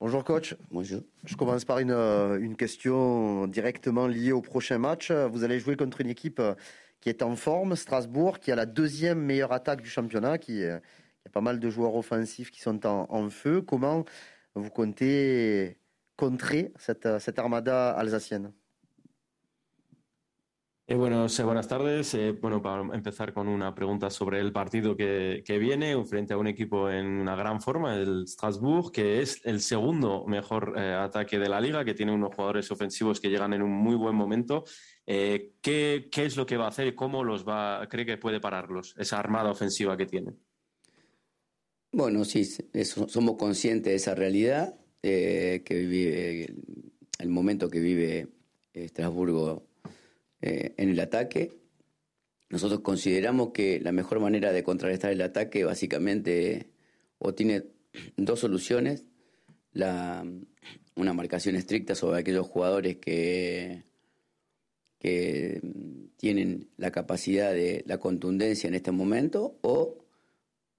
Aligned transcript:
Bonjour 0.00 0.22
coach. 0.22 0.54
Bonjour. 0.70 1.00
Je 1.24 1.34
commence 1.34 1.64
par 1.64 1.80
une, 1.80 1.90
euh, 1.90 2.38
une, 2.38 2.54
question 2.54 3.48
directement 3.48 4.06
liée 4.06 4.30
au 4.30 4.40
prochain 4.40 4.78
match. 4.78 5.10
Vous 5.10 5.42
allez 5.42 5.58
jouer 5.58 5.74
contre 5.74 6.00
une 6.00 6.08
équipe 6.08 6.38
euh, 6.38 6.54
qui 7.00 7.08
est 7.08 7.20
en 7.20 7.34
forme, 7.34 7.74
Strasbourg, 7.74 8.38
qui 8.38 8.52
a 8.52 8.54
la 8.54 8.64
deuxième 8.64 9.18
meilleure 9.18 9.50
attaque 9.50 9.82
du 9.82 9.88
championnat, 9.90 10.38
qui, 10.38 10.62
euh, 10.62 10.78
a 11.26 11.30
pas 11.30 11.40
mal 11.40 11.58
de 11.58 11.68
joueurs 11.68 11.96
offensifs 11.96 12.52
qui 12.52 12.60
sont 12.60 12.86
en, 12.86 13.28
feu. 13.28 13.60
Comment 13.60 14.04
vous 14.54 14.70
comptez 14.70 15.78
contrer 16.16 16.72
cette, 16.78 17.18
cette 17.18 17.40
armada 17.40 17.90
alsacienne? 17.90 18.52
Eh, 20.90 20.94
bueno, 20.94 21.26
buenas 21.44 21.68
tardes. 21.68 22.14
Eh, 22.14 22.32
bueno, 22.32 22.62
para 22.62 22.80
empezar 22.96 23.34
con 23.34 23.46
una 23.46 23.74
pregunta 23.74 24.08
sobre 24.08 24.40
el 24.40 24.52
partido 24.54 24.96
que, 24.96 25.42
que, 25.44 25.58
viene 25.58 26.02
frente 26.06 26.32
a 26.32 26.38
un 26.38 26.46
equipo 26.46 26.88
en 26.88 27.04
una 27.04 27.36
gran 27.36 27.60
forma, 27.60 27.94
el 27.94 28.26
Strasbourg, 28.26 28.90
que 28.90 29.20
es 29.20 29.42
el 29.44 29.60
segundo 29.60 30.24
mejor 30.26 30.72
eh, 30.78 30.94
ataque 30.94 31.38
de 31.38 31.50
la 31.50 31.60
liga, 31.60 31.84
que 31.84 31.92
tiene 31.92 32.12
unos 32.12 32.34
jugadores 32.34 32.70
ofensivos 32.70 33.20
que 33.20 33.28
llegan 33.28 33.52
en 33.52 33.60
un 33.60 33.70
muy 33.70 33.96
buen 33.96 34.14
momento. 34.16 34.64
¿qué, 35.04 36.08
¿qué, 36.10 36.24
es 36.24 36.38
lo 36.38 36.46
que 36.46 36.56
va 36.56 36.64
a 36.64 36.68
hacer 36.68 36.86
y 36.86 36.94
cómo 36.94 37.22
los 37.22 37.46
va, 37.46 37.86
cree 37.90 38.06
que 38.06 38.16
puede 38.16 38.40
pararlos, 38.40 38.94
esa 38.96 39.18
armada 39.18 39.50
ofensiva 39.50 39.94
que 39.94 40.06
tiene? 40.06 40.32
Bueno, 41.92 42.24
sí, 42.24 42.46
somos 42.84 43.36
conscientes 43.36 43.90
de 43.90 43.96
esa 43.96 44.14
realidad 44.14 44.74
que 45.02 45.62
vive 45.68 46.54
el 47.18 47.28
momento 47.28 47.68
que 47.68 47.80
vive 47.80 48.28
Estrasburgo 48.72 49.67
eh, 50.40 50.74
en 50.76 50.90
el 50.90 51.00
ataque. 51.00 51.52
Nosotros 52.50 52.80
consideramos 52.80 53.50
que 53.52 53.80
la 53.80 53.92
mejor 53.92 54.20
manera 54.20 54.52
de 54.52 54.62
contrarrestar 54.62 55.12
el 55.12 55.22
ataque 55.22 55.64
básicamente 55.64 56.70
o 57.18 57.34
tiene 57.34 57.64
dos 58.16 58.40
soluciones. 58.40 59.04
La, 59.72 60.24
una 60.96 61.12
marcación 61.12 61.56
estricta 61.56 61.94
sobre 61.94 62.20
aquellos 62.20 62.46
jugadores 62.46 62.96
que, 62.96 63.84
que 64.98 65.60
tienen 66.16 66.68
la 66.76 66.90
capacidad 66.90 67.52
de 67.52 67.84
la 67.86 67.98
contundencia 67.98 68.68
en 68.68 68.74
este 68.74 68.90
momento 68.90 69.58
o 69.62 69.98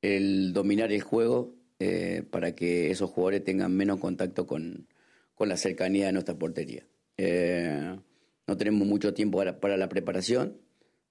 el 0.01 0.53
dominar 0.53 0.91
el 0.91 1.01
juego 1.01 1.55
eh, 1.79 2.23
para 2.29 2.53
que 2.55 2.91
esos 2.91 3.09
jugadores 3.09 3.43
tengan 3.43 3.73
menos 3.73 3.99
contacto 3.99 4.45
con, 4.45 4.87
con 5.35 5.47
la 5.47 5.55
cercanía 5.55 6.07
de 6.07 6.11
nuestra 6.13 6.35
portería. 6.35 6.85
Eh, 7.15 7.97
no 8.49 8.57
tenemos 8.57 8.87
mucho 8.87 9.13
tiempo 9.13 9.43
para, 9.61 9.77
la 9.77 9.89
preparación 9.89 10.57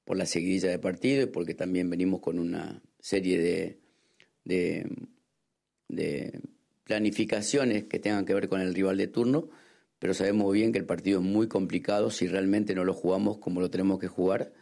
por 0.05 0.17
la 0.17 0.27
seguidilla 0.27 0.71
de 0.71 0.81
partido 0.81 1.23
y 1.23 1.27
porque 1.27 1.55
también 1.55 1.89
venimos 1.89 2.21
con 2.21 2.41
una 2.41 2.83
serie 2.99 3.39
de, 3.39 3.79
de, 5.89 6.41
planificaciones 6.83 7.85
que 7.85 8.01
tengan 8.01 8.25
que 8.25 8.35
ver 8.35 8.49
con 8.49 8.61
el 8.61 8.75
rival 8.75 8.97
de 8.97 9.07
turno, 9.07 9.51
pero 10.01 10.15
sabemos 10.15 10.53
bien 10.53 10.73
que 10.73 10.79
el 10.79 10.85
partido 10.85 11.21
es 11.21 11.25
muy 11.25 11.47
complicado 11.47 12.11
si 12.11 12.27
realmente 12.27 12.75
no 12.75 12.83
lo 12.83 12.93
jugamos 12.93 13.39
como 13.39 13.61
lo 13.61 13.71
tenemos 13.71 14.01
que 14.01 14.09
jugar 14.09 14.53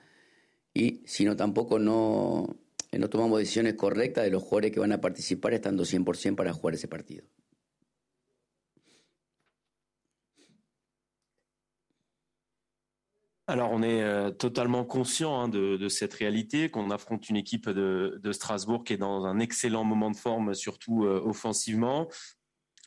y 0.74 1.00
si 1.06 1.24
no 1.24 1.34
tampoco 1.34 1.78
no, 1.78 2.58
no 2.92 3.08
tomamos 3.08 3.38
decisiones 3.38 3.72
correctas 3.72 4.24
de 4.24 4.30
los 4.30 4.42
jugadores 4.42 4.72
que 4.72 4.80
van 4.80 4.92
a 4.92 5.00
participar 5.00 5.54
estando 5.54 5.84
100% 5.84 6.36
para 6.36 6.52
jugar 6.52 6.74
ese 6.74 6.88
partido. 6.88 7.24
Alors 13.48 13.70
on 13.70 13.82
est 13.82 14.02
euh, 14.02 14.30
totalement 14.30 14.84
conscient 14.84 15.40
hein, 15.40 15.48
de, 15.48 15.88
cette 15.88 16.14
réalité, 16.14 16.68
qu'on 16.68 16.90
affronte 16.90 17.28
une 17.28 17.36
équipe 17.36 17.70
de, 17.70 18.32
Strasbourg 18.32 18.82
qui 18.82 18.92
est 18.92 18.98
dans 18.98 19.24
un 19.24 19.38
excellent 19.38 19.84
moment 19.84 20.10
de 20.10 20.16
forme, 20.16 20.54
surtout 20.54 21.04
euh, 21.04 21.20
offensivement. 21.24 22.08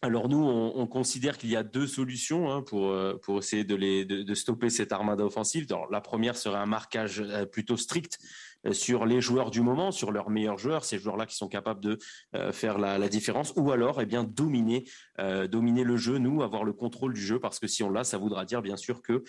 Alors 0.02 0.30
nous, 0.30 0.42
on, 0.42 0.88
considère 0.88 1.38
qu'il 1.38 1.50
y 1.50 1.58
a 1.58 1.64
deux 1.64 1.88
solutions 1.88 2.52
hein, 2.52 2.62
pour 2.62 2.90
euh, 2.90 3.20
pour 3.22 3.40
essayer 3.40 3.66
de 3.66 4.34
stopper 4.34 4.70
cette 4.70 4.92
armada 4.94 5.26
offensive. 5.26 5.66
la 5.92 6.02
première 6.02 6.38
serait 6.38 6.58
un 6.58 6.66
marquage 6.66 7.24
plutôt 7.52 7.76
strict 7.76 8.18
sur 8.72 9.06
les 9.06 9.22
joueurs 9.22 9.52
du 9.52 9.62
moment, 9.62 9.92
sur 9.92 10.12
leurs 10.12 10.30
meilleurs 10.30 10.58
joueurs, 10.58 10.84
ces 10.84 11.00
joueurs-là 11.00 11.26
qui 11.26 11.36
sont 11.36 11.48
capables 11.48 11.82
de 11.82 11.98
euh, 12.36 12.52
faire 12.52 12.78
la, 12.78 13.10
différence, 13.10 13.54
ou 13.56 13.72
alors 13.72 14.02
eh 14.02 14.06
bien 14.06 14.24
dominer, 14.24 14.86
euh, 15.20 15.48
dominer 15.48 15.84
le 15.84 15.98
jeu, 15.98 16.18
nous 16.18 16.44
avoir 16.44 16.64
le 16.64 16.74
contrôle 16.74 17.14
du 17.14 17.22
jeu, 17.22 17.40
parce 17.40 17.60
que 17.60 17.68
si 17.68 17.84
on 17.84 17.90
l'a, 17.90 18.04
ça 18.04 18.18
voudra 18.18 18.46
dire 18.46 18.62
bien 18.62 18.78
sûr 18.78 19.02
que 19.02 19.24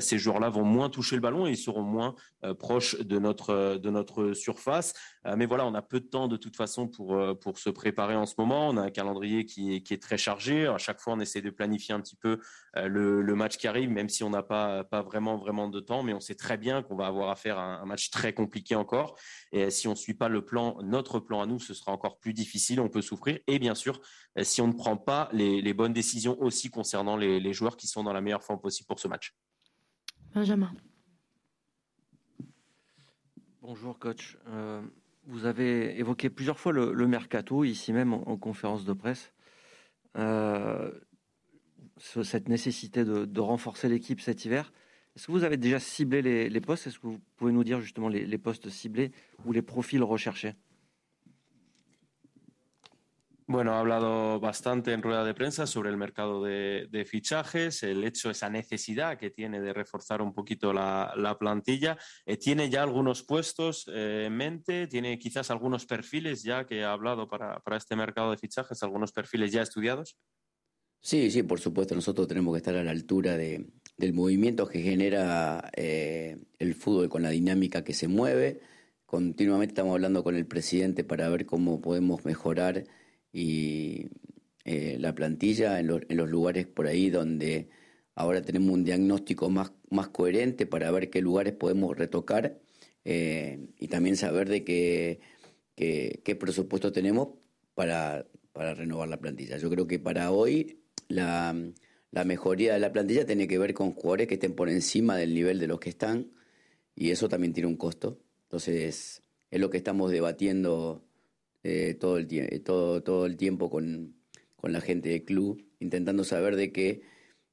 ces 0.00 0.18
joueurs-là 0.18 0.48
vont 0.48 0.64
moins 0.64 0.88
toucher 0.88 1.16
le 1.16 1.22
ballon 1.22 1.46
et 1.46 1.50
ils 1.50 1.56
seront 1.56 1.82
moins 1.82 2.14
proches 2.58 2.98
de 2.98 3.18
notre 3.18 4.32
surface. 4.32 4.94
mais 5.36 5.46
voilà, 5.46 5.66
on 5.66 5.74
a 5.74 5.82
peu 5.82 6.00
de 6.00 6.06
temps 6.06 6.28
de 6.28 6.36
toute 6.36 6.56
façon 6.56 6.88
pour 6.88 7.58
se 7.58 7.70
préparer 7.70 8.16
en 8.16 8.26
ce 8.26 8.34
moment. 8.38 8.68
On 8.68 8.76
a 8.76 8.82
un 8.82 8.90
calendrier 8.90 9.44
qui 9.44 9.74
est 9.74 10.02
très 10.02 10.16
chargé. 10.16 10.66
À 10.66 10.78
chaque 10.78 11.00
fois, 11.00 11.14
on 11.14 11.20
essaie 11.20 11.42
de 11.42 11.50
planifier 11.50 11.94
un 11.94 12.00
petit 12.00 12.16
peu 12.16 12.38
le, 12.74 13.34
match 13.34 13.58
qui 13.58 13.68
arrive, 13.68 13.90
même 13.90 14.08
si 14.08 14.24
on 14.24 14.30
n'a 14.30 14.42
pas 14.42 14.84
vraiment 15.02 15.36
vraiment 15.36 15.68
de 15.68 15.80
temps, 15.80 16.02
mais 16.02 16.14
on 16.14 16.20
sait 16.20 16.34
très 16.34 16.56
bien 16.56 16.82
qu'on 16.82 16.96
va 16.96 17.06
avoir 17.06 17.30
à 17.30 17.36
faire 17.36 17.58
un 17.58 17.84
match 17.84 18.10
très 18.10 18.32
compliqué 18.32 18.75
encore. 18.76 19.18
Et 19.52 19.70
si 19.70 19.88
on 19.88 19.92
ne 19.92 19.96
suit 19.96 20.14
pas 20.14 20.28
le 20.28 20.44
plan, 20.44 20.76
notre 20.82 21.20
plan 21.20 21.40
à 21.40 21.46
nous, 21.46 21.58
ce 21.58 21.74
sera 21.74 21.92
encore 21.92 22.18
plus 22.18 22.32
difficile, 22.32 22.80
on 22.80 22.88
peut 22.88 23.02
souffrir. 23.02 23.38
Et 23.46 23.58
bien 23.58 23.74
sûr, 23.74 24.00
si 24.42 24.60
on 24.60 24.68
ne 24.68 24.72
prend 24.72 24.96
pas 24.96 25.28
les, 25.32 25.74
bonnes 25.74 25.92
décisions 25.92 26.40
aussi 26.40 26.70
concernant 26.70 27.16
les, 27.16 27.52
joueurs 27.52 27.76
qui 27.76 27.86
sont 27.86 28.04
dans 28.04 28.12
la 28.12 28.20
meilleure 28.20 28.42
forme 28.42 28.60
possible 28.60 28.86
pour 28.86 29.00
ce 29.00 29.08
match. 29.08 29.34
Benjamin. 30.34 30.72
Bonjour 33.62 33.98
coach. 33.98 34.38
Euh, 34.48 34.82
vous 35.24 35.44
avez 35.44 35.98
évoqué 35.98 36.30
plusieurs 36.30 36.58
fois 36.58 36.72
le, 36.72 37.06
mercato, 37.08 37.64
ici 37.64 37.92
même 37.92 38.12
en, 38.12 38.36
conférence 38.36 38.84
de 38.84 38.92
presse. 38.92 39.32
Euh, 40.16 40.92
cette 41.98 42.48
nécessité 42.48 43.04
de 43.04 43.40
renforcer 43.40 43.88
l'équipe 43.88 44.20
cet 44.20 44.44
hiver. 44.44 44.72
Est-ce 45.16 45.28
que 45.28 45.32
vous 45.32 45.44
avez 45.44 45.56
déjà 45.56 45.80
ciblé 45.80 46.50
les, 46.50 46.60
postes 46.60 46.88
Est-ce 46.88 46.98
que 46.98 47.06
vous 47.06 47.20
pouvez 47.36 47.50
nous 47.50 47.64
dire 47.64 47.80
justement 47.80 48.10
les, 48.10 48.38
postes 48.38 48.68
ciblés 48.68 49.12
ou 49.46 49.52
les 49.52 49.62
profils 49.62 50.02
recherchés 50.02 50.54
Bueno, 53.48 53.72
ha 53.72 53.78
hablado 53.78 54.38
bastante 54.40 54.92
en 54.92 55.00
rueda 55.00 55.24
de 55.24 55.32
prensa 55.32 55.66
sobre 55.66 55.88
el 55.88 55.96
mercado 55.96 56.42
de, 56.42 57.06
fichajes, 57.08 57.82
el 57.82 58.04
hecho, 58.04 58.28
esa 58.28 58.50
necesidad 58.50 59.16
que 59.16 59.30
tiene 59.30 59.60
de 59.60 59.72
reforzar 59.72 60.20
un 60.20 60.34
poquito 60.34 60.74
la, 60.74 61.36
plantilla. 61.40 61.96
Eh, 62.26 62.36
¿Tiene 62.36 62.68
ya 62.68 62.82
algunos 62.82 63.22
puestos 63.22 63.88
eh, 63.88 64.24
en 64.26 64.36
mente? 64.36 64.86
¿Tiene 64.86 65.18
quizás 65.18 65.50
algunos 65.50 65.86
perfiles 65.86 66.42
ya 66.42 66.66
que 66.66 66.84
ha 66.84 66.92
hablado 66.92 67.26
para, 67.26 67.60
para 67.60 67.78
este 67.78 67.96
mercado 67.96 68.32
de 68.32 68.36
fichajes, 68.36 68.82
algunos 68.82 69.12
perfiles 69.12 69.50
ya 69.50 69.62
estudiados? 69.62 70.18
Sí, 71.00 71.30
sí, 71.30 71.42
por 71.42 71.60
supuesto, 71.60 71.94
nosotros 71.94 72.26
tenemos 72.26 72.52
que 72.52 72.58
estar 72.58 72.76
a 72.76 72.82
la 72.82 72.90
altura 72.90 73.36
de, 73.36 73.64
del 73.96 74.12
movimiento 74.12 74.66
que 74.68 74.82
genera 74.82 75.70
eh, 75.76 76.36
el 76.58 76.74
fútbol 76.74 77.08
con 77.08 77.22
la 77.22 77.30
dinámica 77.30 77.84
que 77.84 77.94
se 77.94 78.08
mueve. 78.08 78.60
Continuamente 79.06 79.72
estamos 79.72 79.94
hablando 79.94 80.22
con 80.24 80.36
el 80.36 80.46
presidente 80.46 81.04
para 81.04 81.28
ver 81.28 81.46
cómo 81.46 81.80
podemos 81.80 82.24
mejorar 82.24 82.84
y, 83.32 84.08
eh, 84.64 84.96
la 85.00 85.14
plantilla 85.14 85.80
en, 85.80 85.86
los 85.86 86.30
lugares 86.30 86.66
por 86.66 86.86
ahí 86.86 87.10
donde 87.10 87.68
ahora 88.14 88.42
tenemos 88.42 88.70
un 88.72 88.84
diagnóstico 88.84 89.48
más, 89.50 89.72
más 89.90 90.08
coherente 90.08 90.66
para 90.66 90.90
ver 90.90 91.10
qué 91.10 91.22
lugares 91.22 91.54
podemos 91.54 91.96
retocar 91.96 92.58
eh, 93.04 93.70
y 93.78 93.88
también 93.88 94.16
saber 94.16 94.48
de 94.48 94.64
qué, 94.64 95.20
qué, 95.76 96.36
presupuesto 96.36 96.92
tenemos 96.92 97.28
para, 97.74 98.26
para 98.52 98.74
renovar 98.74 99.08
la 99.08 99.20
plantilla. 99.20 99.58
Yo 99.58 99.70
creo 99.70 99.86
que 99.86 99.98
para 100.00 100.32
hoy 100.32 100.80
la, 101.08 101.54
la 102.10 102.24
mejoría 102.24 102.74
de 102.74 102.80
la 102.80 102.92
plantilla 102.92 103.26
tiene 103.26 103.48
que 103.48 103.58
ver 103.58 103.74
con 103.74 103.92
jugadores 103.92 104.28
que 104.28 104.34
estén 104.34 104.54
por 104.54 104.68
encima 104.68 105.16
del 105.16 105.34
nivel 105.34 105.58
de 105.58 105.66
los 105.66 105.80
que 105.80 105.90
están 105.90 106.32
y 106.94 107.10
eso 107.10 107.28
también 107.28 107.52
tiene 107.52 107.68
un 107.68 107.76
costo. 107.76 108.18
Entonces, 108.44 109.22
es 109.50 109.60
lo 109.60 109.70
que 109.70 109.76
estamos 109.76 110.10
debatiendo 110.10 111.04
eh, 111.62 111.94
todo, 111.94 112.16
el 112.16 112.62
todo, 112.62 113.02
todo 113.02 113.26
el 113.26 113.36
tiempo 113.36 113.70
con, 113.70 114.14
la 114.62 114.80
gente 114.80 115.10
del 115.10 115.24
club, 115.24 115.64
intentando 115.78 116.24
saber 116.24 116.56
de 116.56 116.72
que 116.72 117.02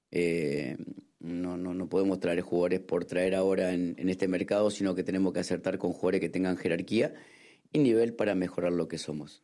eh, 0.10 0.78
no, 1.20 1.58
no, 1.58 1.88
podemos 1.88 2.20
traer 2.20 2.42
jugadores 2.42 2.80
por 2.80 3.06
traer 3.06 3.36
ahora 3.36 3.72
en, 3.72 3.94
en 4.00 4.10
este 4.10 4.28
mercado, 4.28 4.72
sino 4.72 4.96
que 4.96 5.04
tenemos 5.04 5.32
que 5.32 5.40
acertar 5.42 5.78
con 5.78 5.94
jugadores 5.94 6.22
que 6.22 6.30
tengan 6.30 6.58
jerarquía 6.58 7.14
y 7.72 7.80
nivel 7.80 8.16
para 8.16 8.34
mejorar 8.34 8.74
lo 8.74 8.88
que 8.88 8.98
somos. 8.98 9.44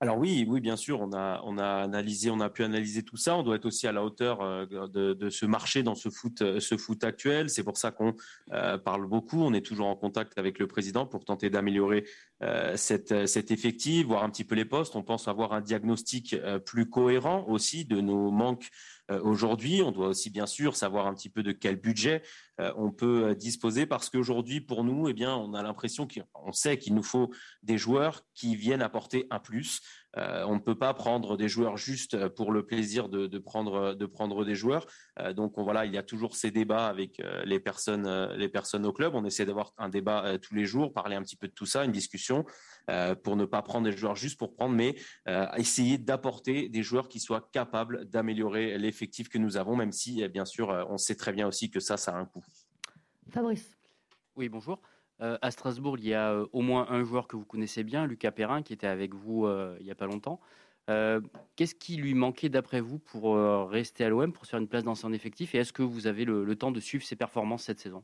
Alors 0.00 0.16
oui, 0.16 0.46
oui, 0.48 0.60
bien 0.60 0.76
sûr, 0.76 1.00
on 1.00 1.12
a, 1.12 1.42
on 1.44 1.58
a 1.58 1.66
analysé, 1.66 2.30
on 2.30 2.38
a 2.38 2.48
pu 2.48 2.62
analyser 2.62 3.02
tout 3.02 3.16
ça. 3.16 3.36
On 3.36 3.42
doit 3.42 3.56
être 3.56 3.66
aussi 3.66 3.88
à 3.88 3.92
la 3.92 4.04
hauteur 4.04 4.42
euh, 4.42 4.64
de, 4.64 5.28
ce 5.28 5.44
marché 5.44 5.82
dans 5.82 5.96
ce 5.96 6.08
foot, 6.08 6.40
euh, 6.40 6.60
ce 6.60 6.76
foot 6.76 7.02
actuel. 7.02 7.50
C'est 7.50 7.64
pour 7.64 7.76
ça 7.76 7.90
qu'on 7.90 8.14
euh, 8.52 8.78
parle 8.78 9.08
beaucoup. 9.08 9.42
On 9.42 9.52
est 9.52 9.66
toujours 9.66 9.88
en 9.88 9.96
contact 9.96 10.38
avec 10.38 10.60
le 10.60 10.68
président 10.68 11.04
pour 11.04 11.24
tenter 11.24 11.50
d'améliorer 11.50 12.04
cette, 12.76 13.26
cet 13.26 13.50
effectif, 13.50 14.06
voir 14.06 14.22
un 14.22 14.30
petit 14.30 14.44
peu 14.44 14.54
les 14.54 14.64
postes. 14.64 14.94
On 14.94 15.02
pense 15.02 15.26
avoir 15.26 15.52
un 15.52 15.60
diagnostic 15.60 16.36
plus 16.64 16.88
cohérent 16.88 17.44
aussi 17.48 17.84
de 17.84 18.00
nos 18.00 18.30
manques 18.30 18.68
aujourd'hui. 19.22 19.82
On 19.82 19.90
doit 19.90 20.06
aussi 20.06 20.30
bien 20.30 20.46
sûr 20.46 20.76
savoir 20.76 21.08
un 21.08 21.14
petit 21.14 21.30
peu 21.30 21.42
de 21.42 21.50
quel 21.50 21.74
budget 21.74 22.22
on 22.76 22.90
peut 22.90 23.34
disposer 23.34 23.86
parce 23.86 24.10
qu'aujourd'hui, 24.10 24.60
pour 24.60 24.84
nous, 24.84 25.08
eh 25.08 25.12
bien, 25.12 25.34
on 25.36 25.54
a 25.54 25.62
l'impression 25.62 26.08
qu'on 26.08 26.52
sait 26.52 26.78
qu'il 26.78 26.94
nous 26.94 27.02
faut 27.02 27.30
des 27.62 27.78
joueurs 27.78 28.22
qui 28.34 28.56
viennent 28.56 28.82
apporter 28.82 29.26
un 29.30 29.38
plus. 29.38 29.80
on 30.16 30.54
ne 30.54 30.60
peut 30.60 30.74
pas 30.74 30.92
prendre 30.94 31.36
des 31.36 31.48
joueurs 31.48 31.76
juste 31.76 32.28
pour 32.30 32.50
le 32.50 32.66
plaisir 32.66 33.08
de, 33.08 33.38
prendre, 33.38 33.94
de 33.94 34.06
prendre 34.06 34.44
des 34.44 34.54
joueurs. 34.54 34.86
donc 35.34 35.54
voilà, 35.56 35.86
il 35.86 35.94
y 35.94 35.98
a 35.98 36.02
toujours 36.02 36.34
ces 36.34 36.50
débats 36.50 36.86
avec 36.88 37.22
les 37.44 37.60
personnes, 37.60 38.32
les 38.34 38.48
personnes 38.48 38.86
au 38.86 38.92
club. 38.92 39.14
On 39.14 39.24
essaie 39.24 39.46
d'avoir 39.46 39.72
un 39.78 39.88
débat 39.88 40.38
tous 40.38 40.54
les 40.54 40.64
jours, 40.64 40.92
parler 40.92 41.14
un 41.14 41.22
petit 41.22 41.36
peu 41.36 41.46
de 41.46 41.52
tout 41.52 41.66
ça, 41.66 41.84
une 41.84 41.92
discussion 41.92 42.44
pour 43.22 43.36
ne 43.36 43.44
pas 43.44 43.62
prendre 43.62 43.88
des 43.88 43.96
joueurs 43.96 44.16
juste 44.16 44.38
pour 44.38 44.54
prendre, 44.54 44.74
mais 44.74 44.96
essayer 45.56 45.98
d'apporter 45.98 46.68
des 46.68 46.82
joueurs 46.82 47.08
qui 47.08 47.20
soient 47.20 47.48
capables 47.52 48.04
d'améliorer 48.06 48.78
l'effectif 48.78 49.28
que 49.28 49.38
nous 49.38 49.56
avons, 49.56 49.76
même 49.76 49.92
si 49.92 50.26
bien 50.28 50.44
sûr 50.44 50.86
on 50.90 50.98
sait 50.98 51.14
très 51.14 51.32
bien 51.32 51.46
aussi 51.46 51.70
que 51.70 51.80
ça, 51.80 51.96
ça 51.96 52.12
a 52.12 52.18
un 52.18 52.24
coût. 52.24 52.44
Fabrice. 53.30 53.76
Oui, 54.36 54.48
bonjour. 54.48 54.80
Euh, 55.20 55.36
à 55.42 55.50
Strasbourg, 55.50 55.98
il 55.98 56.06
y 56.06 56.14
a 56.14 56.32
euh, 56.32 56.46
au 56.52 56.60
moins 56.60 56.86
un 56.90 57.02
joueur 57.02 57.26
que 57.26 57.36
vous 57.36 57.44
connaissez 57.44 57.82
bien, 57.82 58.06
Lucas 58.06 58.30
Perrin, 58.30 58.62
qui 58.62 58.72
était 58.72 58.86
avec 58.86 59.14
vous 59.14 59.46
euh, 59.46 59.76
il 59.80 59.84
n'y 59.84 59.90
a 59.90 59.96
pas 59.96 60.06
longtemps. 60.06 60.40
Qu'est-ce 61.56 61.74
qui 61.74 61.96
lui 61.96 62.14
manquait 62.14 62.48
d'après 62.48 62.80
vous 62.80 62.98
pour 62.98 63.36
rester 63.68 64.06
à 64.06 64.08
l'OM, 64.08 64.32
pour 64.32 64.46
se 64.46 64.50
faire 64.50 64.58
une 64.58 64.68
place 64.68 64.84
dans 64.84 64.94
son 64.94 65.12
effectif? 65.12 65.54
Et 65.54 65.58
est-ce 65.58 65.74
que 65.74 65.82
vous 65.82 66.06
avez 66.06 66.24
le 66.24 66.56
temps 66.56 66.70
de 66.70 66.80
suivre 66.80 67.04
ses 67.04 67.14
performances 67.14 67.64
cette 67.64 67.78
saison? 67.78 68.02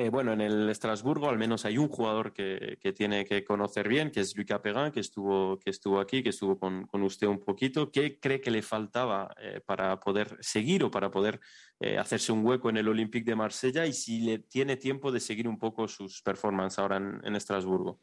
Eh, 0.00 0.10
bueno, 0.10 0.32
en 0.32 0.40
el 0.40 0.70
Estrasburgo 0.70 1.28
al 1.28 1.38
menos 1.38 1.64
hay 1.64 1.76
un 1.76 1.88
jugador 1.88 2.32
que, 2.32 2.78
que, 2.80 2.92
tiene 2.92 3.24
que 3.24 3.42
conocer 3.42 3.88
bien, 3.88 4.12
que 4.12 4.20
es 4.20 4.36
Lucas 4.36 4.60
Perrin, 4.60 4.92
que 4.92 5.00
estuvo, 5.00 5.58
que 5.58 5.70
estuvo 5.70 5.98
aquí, 5.98 6.22
que 6.22 6.28
estuvo 6.28 6.56
con, 6.56 6.86
con 6.86 7.02
usted 7.02 7.26
un 7.26 7.40
poquito. 7.40 7.90
¿Qué 7.90 8.20
cree 8.20 8.40
que 8.40 8.52
le 8.52 8.62
faltaba 8.62 9.34
eh, 9.42 9.60
para 9.66 9.98
poder 9.98 10.36
seguir 10.38 10.84
o 10.84 10.90
para 10.92 11.10
poder 11.10 11.40
eh, 11.80 11.98
hacerse 11.98 12.30
un 12.30 12.46
hueco 12.46 12.70
en 12.70 12.76
el 12.76 12.86
Olympique 12.86 13.28
de 13.28 13.34
Marsella? 13.34 13.86
Y 13.86 13.92
si 13.92 14.20
le 14.20 14.38
tiene 14.38 14.76
tiempo 14.76 15.10
de 15.10 15.18
seguir 15.18 15.48
un 15.48 15.58
poco 15.58 15.88
sus 15.88 16.22
performances 16.22 16.78
ahora 16.78 16.98
en, 16.98 17.20
en 17.24 17.34
Estrasburgo. 17.34 17.98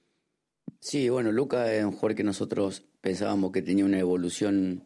Sí, 0.81 1.07
bueno, 1.07 1.31
Lucas 1.31 1.69
es 1.69 1.86
un 1.86 1.94
jugador 1.94 2.15
que 2.15 2.24
nosotros 2.25 2.86
pensábamos 3.00 3.53
que 3.53 3.62
tenía 3.62 3.86
una 3.86 4.00
evolución, 4.00 4.83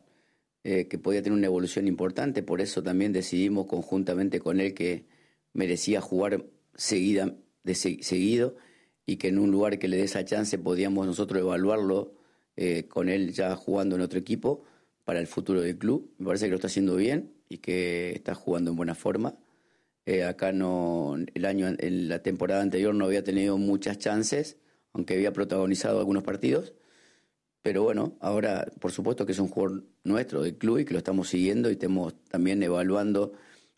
que 0.61 0.99
podía 1.01 1.23
tener 1.23 1.35
una 1.35 1.47
evolución 1.47 1.87
importante, 1.87 2.43
por 2.43 2.61
eso 2.61 2.83
también 2.83 3.13
decidimos 3.13 3.65
conjuntamente 3.65 4.39
con 4.39 4.59
él 4.59 4.75
que 4.75 5.07
merecía 5.53 6.01
jugar 6.01 6.45
seguida, 6.79 7.35
de 7.63 7.75
seguido 7.75 8.55
y 9.05 9.17
que 9.17 9.27
en 9.27 9.37
un 9.37 9.51
lugar 9.51 9.79
que 9.79 9.87
le 9.87 9.97
dé 9.97 10.03
esa 10.03 10.23
chance 10.23 10.57
podíamos 10.57 11.05
nosotros 11.05 11.41
evaluarlo 11.41 12.13
eh, 12.55 12.87
con 12.87 13.09
él 13.09 13.33
ya 13.33 13.55
jugando 13.55 13.95
en 13.95 14.01
otro 14.01 14.17
equipo 14.17 14.63
para 15.03 15.19
el 15.19 15.27
futuro 15.27 15.61
del 15.61 15.77
club. 15.77 16.13
Me 16.17 16.27
parece 16.27 16.45
que 16.45 16.51
lo 16.51 16.55
está 16.55 16.67
haciendo 16.67 16.95
bien 16.95 17.33
y 17.49 17.57
que 17.57 18.11
está 18.11 18.33
jugando 18.33 18.71
en 18.71 18.77
buena 18.77 18.95
forma. 18.95 19.37
Eh, 20.05 20.23
acá 20.23 20.51
no, 20.51 21.17
el 21.33 21.45
año, 21.45 21.67
en 21.67 22.07
la 22.07 22.23
temporada 22.23 22.61
anterior 22.61 22.95
no 22.95 23.05
había 23.05 23.23
tenido 23.23 23.57
muchas 23.57 23.97
chances, 23.97 24.57
aunque 24.93 25.15
había 25.15 25.33
protagonizado 25.33 25.99
algunos 25.99 26.23
partidos. 26.23 26.73
Pero 27.61 27.83
bueno, 27.83 28.17
ahora 28.21 28.71
por 28.79 28.91
supuesto 28.91 29.25
que 29.25 29.33
es 29.33 29.39
un 29.39 29.49
jugador 29.49 29.83
nuestro 30.03 30.43
del 30.43 30.57
club 30.57 30.79
y 30.79 30.85
que 30.85 30.93
lo 30.93 30.99
estamos 30.99 31.27
siguiendo 31.27 31.69
y 31.69 31.73
estamos 31.73 32.15
también 32.29 32.63
evaluando 32.63 33.33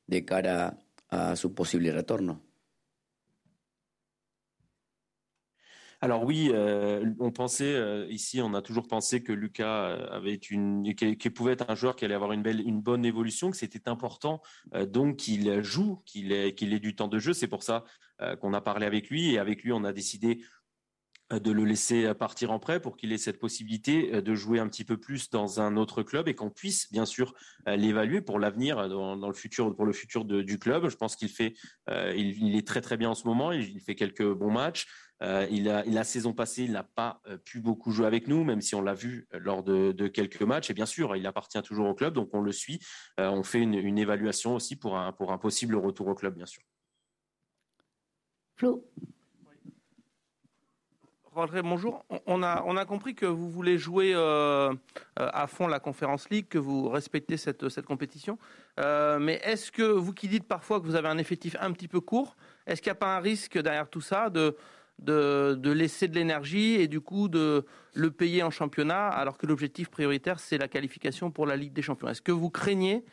de 0.06 0.24
cara 0.24 0.78
a 1.10 1.36
su 1.36 1.54
posible 1.56 1.92
retorno. 1.92 2.42
Alors 6.04 6.24
oui, 6.24 6.50
euh, 6.52 7.06
on 7.20 7.32
pensait 7.32 7.76
euh, 7.76 8.08
ici, 8.10 8.42
on 8.42 8.56
a 8.56 8.64
toujours 8.64 8.88
pensé 8.88 9.22
que 9.22 9.32
Lucas 9.32 9.86
euh, 9.86 10.08
avait 10.10 10.34
une, 10.34 10.96
qu'il 10.96 11.34
pouvait 11.34 11.54
être 11.54 11.70
un 11.70 11.76
joueur 11.76 11.96
qui 11.96 12.06
allait 12.06 12.16
avoir 12.16 12.32
une 12.32 12.42
belle, 12.42 12.60
une 12.60 12.82
bonne 12.82 13.06
évolution, 13.06 13.52
que 13.52 13.58
c'était 13.58 13.88
important 13.88 14.42
donc 14.88 15.18
qu'il 15.18 15.62
joue, 15.62 16.02
qu'il 16.06 16.32
ait, 16.32 16.56
qu'il 16.56 16.74
ait 16.74 16.80
du 16.80 16.96
temps 16.96 17.08
de 17.08 17.20
jeu. 17.20 17.34
C'est 17.34 17.48
pour 17.48 17.62
ça 17.62 17.84
qu'on 18.40 18.54
a 18.54 18.62
parlé 18.62 18.86
avec 18.86 19.10
lui 19.10 19.34
et 19.34 19.40
avec 19.40 19.64
lui 19.64 19.72
on 19.74 19.84
a 19.84 19.94
décidé 19.94 20.44
de 21.32 21.52
le 21.52 21.64
laisser 21.66 22.14
partir 22.14 22.52
en 22.52 22.60
prêt 22.60 22.80
pour 22.80 22.98
qu'il 22.98 23.12
ait 23.12 23.18
cette 23.18 23.40
possibilité 23.40 24.22
de 24.22 24.36
jouer 24.36 24.60
un 24.60 24.68
petit 24.68 24.84
peu 24.86 24.98
plus 24.98 25.30
dans 25.30 25.60
un 25.60 25.76
autre 25.76 26.04
club 26.04 26.28
et 26.28 26.36
qu'on 26.36 26.52
puisse 26.52 26.92
bien 26.92 27.06
sûr 27.06 27.34
l'évaluer 27.66 28.22
pour 28.22 28.38
l'avenir 28.38 28.90
dans, 28.90 29.28
le 29.28 29.34
futur 29.34 29.76
pour 29.76 29.86
le 29.86 29.94
futur 29.94 30.26
du 30.26 30.60
club. 30.60 30.88
Je 30.90 30.96
pense 30.96 31.16
qu'il 31.16 31.30
fait 31.30 31.56
il, 31.90 32.56
est 32.56 32.68
très 32.68 32.82
très 32.82 32.98
bien 32.98 33.10
en 33.10 33.16
ce 33.16 33.28
moment, 33.28 33.52
il 33.52 33.80
fait 33.82 33.96
quelques 33.96 34.32
bons 34.34 34.52
matchs. 34.52 34.88
Euh, 35.22 35.46
il 35.52 35.70
a, 35.70 35.84
la 35.86 36.04
saison 36.04 36.34
passée, 36.34 36.64
il 36.64 36.72
n'a 36.72 36.84
pas 36.84 37.22
euh, 37.28 37.38
pu 37.38 37.60
beaucoup 37.60 37.92
jouer 37.92 38.08
avec 38.08 38.28
nous, 38.28 38.44
même 38.44 38.62
si 38.62 38.74
on 38.74 38.82
l'a 38.82 38.96
vu 38.96 39.28
euh, 39.34 39.40
lors 39.40 39.64
de, 39.64 40.08
quelques 40.08 40.42
matchs. 40.42 40.70
Et 40.72 40.74
bien 40.74 40.88
sûr, 40.88 41.16
il 41.16 41.28
appartient 41.28 41.62
toujours 41.62 41.88
au 41.88 41.94
club, 41.94 42.14
donc 42.14 42.30
on 42.34 42.42
le 42.42 42.52
suit. 42.52 42.80
on 43.18 43.44
fait 43.44 43.60
une, 43.60 43.98
évaluation 43.98 44.56
aussi 44.56 44.76
pour 44.76 44.98
un, 44.98 45.12
pour 45.12 45.32
un 45.32 45.38
possible 45.38 45.76
retour 45.76 46.08
au 46.08 46.16
club, 46.16 46.36
bien 46.36 46.46
sûr. 46.46 46.64
Flo. 48.56 48.84
bonjour. 51.64 52.04
On 52.26 52.42
a, 52.42 52.64
on 52.66 52.78
a 52.78 52.86
compris 52.86 53.14
que 53.14 53.26
vous 53.28 53.50
voulez 53.50 53.78
jouer 53.78 54.14
à 54.16 55.48
fond 55.48 55.68
la 55.68 55.80
Conférence 55.80 56.30
League, 56.30 56.48
que 56.50 56.58
vous 56.58 56.90
respectez 56.90 57.38
cette, 57.38 57.70
cette 57.70 57.86
compétition. 57.86 58.40
mais 58.78 59.40
est-ce 59.44 59.72
que 59.72 59.84
vous 59.84 60.14
qui 60.14 60.28
dites 60.28 60.48
parfois 60.48 60.80
que 60.80 60.86
vous 60.86 60.96
avez 60.96 61.10
un 61.10 61.20
effectif 61.20 61.56
un 61.60 61.72
petit 61.74 61.88
peu 61.88 62.02
court, 62.02 62.36
est-ce 62.66 62.82
qu'il 62.82 62.90
n'y 62.90 62.98
a 62.98 63.00
pas 63.00 63.16
un 63.16 63.20
risque 63.20 63.60
derrière 63.60 63.90
tout 63.90 64.02
ça 64.02 64.30
de, 64.30 64.56
de, 65.02 65.72
laisser 65.72 66.08
de 66.08 66.16
l'énergie 66.16 66.76
et 66.76 66.88
du 66.88 67.02
coup 67.02 67.28
de 67.28 67.66
le 67.94 68.12
payer 68.12 68.44
en 68.44 68.52
championnat, 68.52 69.08
alors 69.08 69.38
que 69.38 69.46
l'objectif 69.46 69.90
prioritaire, 69.90 70.40
c'est 70.40 70.58
la 70.58 70.68
qualification 70.68 71.32
pour 71.32 71.46
la 71.46 71.56
Ligue 71.56 71.74
des 71.74 71.82
Champions. 71.82 72.08
Est-ce 72.08 72.22
que 72.22 72.32
vous 72.32 72.50
craignez 72.50 73.04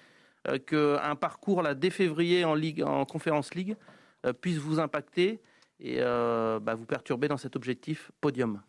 euh, 0.46 0.58
qu'un 0.58 1.16
parcours 1.16 1.62
là, 1.62 1.74
dès 1.74 1.90
février 1.90 2.44
en, 2.44 2.54
Ligue, 2.54 2.82
en 2.82 3.04
Conférence 3.04 3.54
League 3.54 3.76
euh, 4.26 4.32
puisse 4.32 4.58
vous 4.58 4.78
impacter 4.78 5.40
et 5.80 5.96
euh, 5.98 6.60
bah, 6.60 6.74
vous 6.74 6.86
perturber 6.86 7.28
dans 7.28 7.36
cet 7.36 7.56
objectif 7.56 8.12
podium? 8.20 8.60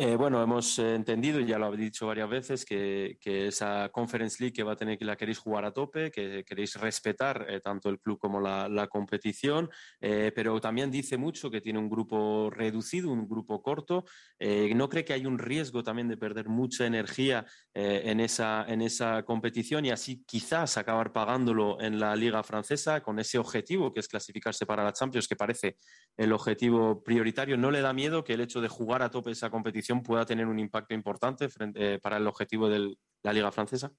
Eh, 0.00 0.14
bueno, 0.14 0.40
hemos 0.40 0.78
entendido, 0.78 1.40
ya 1.40 1.58
lo 1.58 1.66
habéis 1.66 1.90
dicho 1.90 2.06
varias 2.06 2.30
veces, 2.30 2.64
que, 2.64 3.18
esa 3.24 3.88
Conference 3.88 4.36
League 4.38 4.52
que 4.52 4.62
va 4.62 4.74
a 4.74 4.76
tener 4.76 4.96
que 4.96 5.04
la 5.04 5.16
queréis 5.16 5.38
jugar 5.38 5.64
a 5.64 5.72
tope, 5.72 6.12
que 6.12 6.44
queréis 6.44 6.76
respetar 6.76 7.46
eh, 7.48 7.58
tanto 7.58 7.88
el 7.88 7.98
club 7.98 8.16
como 8.16 8.40
la, 8.40 8.86
competición, 8.88 9.68
eh, 10.00 10.30
pero 10.32 10.60
también 10.60 10.92
dice 10.92 11.16
mucho 11.16 11.50
que 11.50 11.60
tiene 11.60 11.80
un 11.80 11.90
grupo 11.90 12.48
reducido, 12.48 13.10
un 13.10 13.28
grupo 13.28 13.60
corto. 13.60 14.04
¿No 14.38 14.88
cree 14.88 15.04
que 15.04 15.14
hay 15.14 15.26
un 15.26 15.36
riesgo 15.36 15.82
también 15.82 16.06
de 16.06 16.16
perder 16.16 16.48
mucha 16.48 16.86
energía 16.86 17.44
en, 17.74 18.20
esa, 18.20 18.64
en 18.68 18.82
esa 18.82 19.24
competición 19.24 19.84
y 19.84 19.90
así 19.90 20.22
quizás 20.24 20.78
acabar 20.78 21.12
pagándolo 21.12 21.80
en 21.80 21.98
la 21.98 22.14
liga 22.14 22.44
francesa 22.44 23.00
con 23.00 23.18
ese 23.18 23.38
objetivo 23.38 23.92
que 23.92 23.98
es 23.98 24.06
clasificarse 24.06 24.64
para 24.64 24.84
la 24.84 24.92
Champions, 24.92 25.26
que 25.26 25.34
parece 25.34 25.76
el 26.16 26.32
objetivo 26.32 27.02
prioritario? 27.02 27.56
¿No 27.56 27.72
le 27.72 27.80
da 27.80 27.92
miedo 27.92 28.22
que 28.22 28.34
el 28.34 28.40
hecho 28.42 28.60
de 28.60 28.68
jugar 28.68 29.02
a 29.02 29.10
tope 29.10 29.32
esa 29.32 29.50
competición 29.50 29.87
pueda 30.02 30.24
tener 30.24 30.46
un 30.46 30.58
impacto 30.58 30.94
importante 30.94 31.48
eh, 31.74 31.98
para 32.02 32.18
el 32.18 32.26
objetivo 32.26 32.68
de 32.68 32.96
la 33.22 33.32
Liga 33.32 33.52
Francesa? 33.52 33.92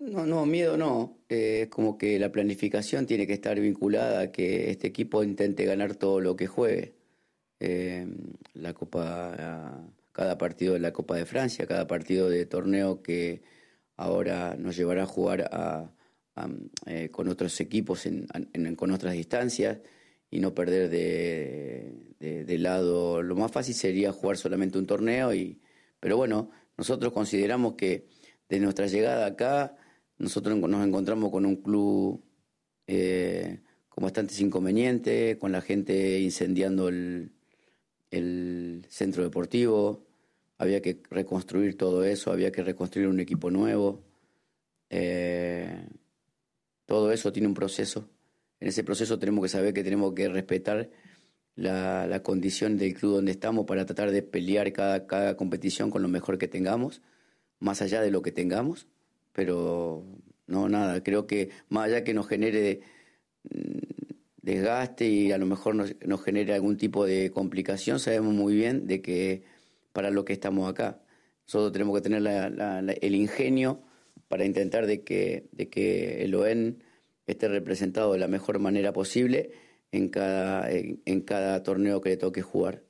No, 0.00 0.26
no, 0.26 0.46
miedo 0.46 0.76
no. 0.76 1.18
Es 1.28 1.64
eh, 1.64 1.68
como 1.68 1.98
que 1.98 2.18
la 2.18 2.30
planificación 2.30 3.06
tiene 3.06 3.26
que 3.26 3.32
estar 3.34 3.58
vinculada 3.58 4.20
a 4.20 4.32
que 4.32 4.70
este 4.70 4.86
equipo 4.86 5.22
intente 5.22 5.64
ganar 5.64 5.94
todo 5.96 6.20
lo 6.20 6.36
que 6.36 6.46
juegue. 6.46 6.94
Eh, 7.60 8.06
la 8.54 8.74
Copa, 8.74 9.90
cada 10.12 10.38
partido 10.38 10.74
de 10.74 10.80
la 10.80 10.92
Copa 10.92 11.16
de 11.16 11.26
Francia, 11.26 11.66
cada 11.66 11.86
partido 11.86 12.28
de 12.28 12.46
torneo 12.46 13.02
que 13.02 13.42
ahora 13.96 14.56
nos 14.56 14.76
llevará 14.76 15.02
a 15.02 15.06
jugar 15.06 15.50
con 17.10 17.28
otros 17.28 17.60
equipos 17.60 18.08
con 18.76 18.90
otras 18.92 19.14
distancias 19.14 19.78
y 20.30 20.40
no 20.40 20.54
perder 20.54 20.88
de, 20.90 22.58
lado. 22.58 23.22
Lo 23.22 23.36
más 23.36 23.52
fácil 23.52 23.74
sería 23.74 24.12
jugar 24.12 24.36
solamente 24.36 24.78
un 24.78 24.86
torneo, 24.86 25.32
y, 25.34 25.60
pero 26.00 26.16
bueno, 26.16 26.50
nosotros 26.76 27.12
consideramos 27.12 27.74
que 27.74 28.06
de 28.48 28.60
nuestra 28.60 28.86
llegada 28.86 29.26
acá, 29.26 29.76
nosotros 30.18 30.58
nos 30.58 30.86
encontramos 30.86 31.30
con 31.30 31.46
un 31.46 31.56
club 31.56 32.22
eh, 32.86 33.60
con 33.88 34.02
bastantes 34.02 34.40
inconvenientes, 34.40 35.36
con 35.36 35.52
la 35.52 35.60
gente 35.60 36.20
incendiando 36.20 36.88
el, 36.88 37.32
centro 38.88 39.22
deportivo, 39.22 40.06
había 40.56 40.80
que 40.82 41.00
reconstruir 41.10 41.76
todo 41.76 42.04
eso, 42.04 42.32
había 42.32 42.50
que 42.50 42.62
reconstruir 42.64 43.06
un 43.06 43.20
equipo 43.20 43.50
nuevo. 43.50 44.02
Eh, 44.90 45.86
todo 46.86 47.12
eso 47.12 47.32
tiene 47.32 47.48
un 47.48 47.54
proceso 47.54 48.08
en 48.60 48.68
ese 48.68 48.84
proceso 48.84 49.18
tenemos 49.18 49.42
que 49.42 49.48
saber 49.48 49.72
que 49.74 49.84
tenemos 49.84 50.14
que 50.14 50.28
respetar 50.28 50.90
la, 51.54 52.22
condición 52.22 52.76
del 52.76 52.94
club 52.94 53.14
donde 53.14 53.32
estamos 53.32 53.66
para 53.66 53.84
tratar 53.84 54.10
de 54.10 54.22
pelear 54.22 54.72
cada, 54.72 55.06
cada 55.06 55.36
competición 55.36 55.90
con 55.90 56.02
lo 56.02 56.08
mejor 56.08 56.38
que 56.38 56.48
tengamos, 56.48 57.02
más 57.58 57.82
allá 57.82 58.00
de 58.00 58.10
lo 58.10 58.22
que 58.22 58.32
tengamos, 58.32 58.86
pero 59.32 60.04
no 60.46 60.68
nada, 60.68 61.02
creo 61.02 61.26
que 61.26 61.50
más 61.68 61.86
allá 61.86 62.04
que 62.04 62.14
nos 62.14 62.28
genere 62.28 62.80
mm, 63.44 63.78
desgaste 64.42 65.08
y 65.08 65.32
a 65.32 65.38
lo 65.38 65.46
mejor 65.46 65.74
nos, 65.74 66.22
genere 66.24 66.54
algún 66.54 66.76
tipo 66.76 67.04
de 67.04 67.30
complicación, 67.30 68.00
sabemos 68.00 68.34
muy 68.34 68.54
bien 68.54 68.86
de 68.86 69.02
que 69.02 69.42
para 69.92 70.10
lo 70.10 70.24
que 70.24 70.32
estamos 70.32 70.70
acá. 70.70 71.00
Nosotros 71.46 71.72
tenemos 71.72 71.96
que 71.96 72.08
tener 72.08 72.22
el 73.00 73.14
ingenio 73.14 73.82
para 74.28 74.44
intentar 74.44 74.86
de 74.86 75.02
que, 75.02 75.48
de 75.52 75.68
que 75.68 76.24
el 76.24 76.34
OEN 76.34 76.82
esté 77.32 77.48
representado 77.48 78.12
de 78.12 78.18
la 78.18 78.28
mejor 78.28 78.58
manera 78.58 78.92
posible 78.92 79.52
en 79.92 80.08
cada, 80.08 80.70
en 80.70 81.20
cada 81.22 81.62
torneo 81.62 82.00
que 82.00 82.10
le 82.10 82.16
toque 82.16 82.42
jugar. 82.42 82.87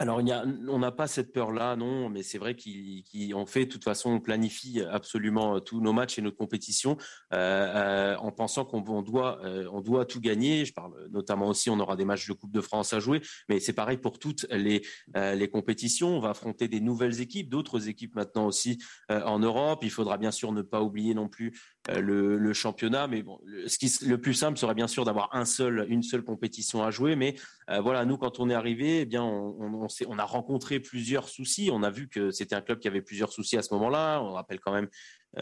Alors, 0.00 0.22
on 0.68 0.78
n'a 0.78 0.92
pas 0.92 1.06
cette 1.06 1.30
peur-là, 1.30 1.76
non, 1.76 2.08
mais 2.08 2.22
c'est 2.22 2.38
vrai 2.38 2.56
qu'en 2.56 3.44
fait, 3.44 3.66
de 3.66 3.70
toute 3.70 3.84
façon, 3.84 4.12
on 4.12 4.20
planifie 4.20 4.80
absolument 4.80 5.56
euh, 5.56 5.60
tous 5.60 5.82
nos 5.82 5.92
matchs 5.92 6.18
et 6.18 6.22
notre 6.22 6.38
compétition 6.38 6.96
euh, 7.34 7.36
euh, 7.36 8.16
en 8.16 8.32
pensant 8.32 8.64
qu'on 8.64 8.80
doit, 9.02 9.42
doit 9.84 10.06
tout 10.06 10.20
gagner. 10.20 10.64
Je 10.64 10.72
parle 10.72 10.94
notamment 11.10 11.48
aussi, 11.48 11.68
on 11.68 11.78
aura 11.80 11.96
des 11.96 12.06
matchs 12.06 12.26
de 12.26 12.32
Coupe 12.32 12.50
de 12.50 12.62
France 12.62 12.94
à 12.94 12.98
jouer, 12.98 13.20
mais 13.50 13.60
c'est 13.60 13.74
pareil 13.74 13.98
pour 13.98 14.18
toutes 14.18 14.46
les, 14.50 14.80
les 15.14 15.48
compétitions. 15.48 16.16
On 16.16 16.20
va 16.20 16.30
affronter 16.30 16.66
des 16.66 16.80
nouvelles 16.80 17.20
équipes, 17.20 17.50
d'autres 17.50 17.88
équipes 17.88 18.14
maintenant 18.14 18.46
aussi 18.46 18.78
en 19.10 19.38
Europe. 19.38 19.80
Il 19.82 19.90
faudra 19.90 20.16
bien 20.16 20.30
sûr 20.30 20.52
ne 20.52 20.62
pas 20.62 20.80
oublier 20.80 21.12
non 21.12 21.28
plus 21.28 21.60
le, 21.94 22.52
championnat, 22.54 23.06
mais 23.06 23.22
bon, 23.22 23.38
ce 23.66 23.76
qui, 23.76 23.92
le 24.06 24.18
plus 24.18 24.34
simple 24.34 24.58
serait 24.58 24.74
bien 24.74 24.88
sûr 24.88 25.04
d'avoir 25.04 25.34
un 25.34 25.44
seul, 25.44 25.86
une 25.90 26.02
seule 26.02 26.22
compétition 26.22 26.82
à 26.82 26.90
jouer, 26.90 27.16
mais 27.16 27.34
voilà, 27.82 28.04
nous, 28.04 28.16
quand 28.16 28.40
on 28.40 28.48
est 28.48 28.54
arrivé, 28.54 29.00
eh 29.00 29.04
bien, 29.04 29.22
on 29.22 29.89
on, 30.06 30.18
a 30.18 30.24
rencontré 30.24 30.80
plusieurs 30.80 31.28
soucis. 31.28 31.70
On 31.72 31.82
a 31.82 31.90
vu 31.90 32.08
que 32.08 32.30
c'était 32.30 32.54
un 32.54 32.60
club 32.60 32.78
qui 32.78 32.88
avait 32.88 33.02
plusieurs 33.02 33.32
soucis 33.32 33.56
à 33.56 33.62
ce 33.62 33.72
moment-là. 33.74 34.20
On 34.22 34.32
rappelle 34.32 34.60
quand 34.60 34.72
même 34.72 34.88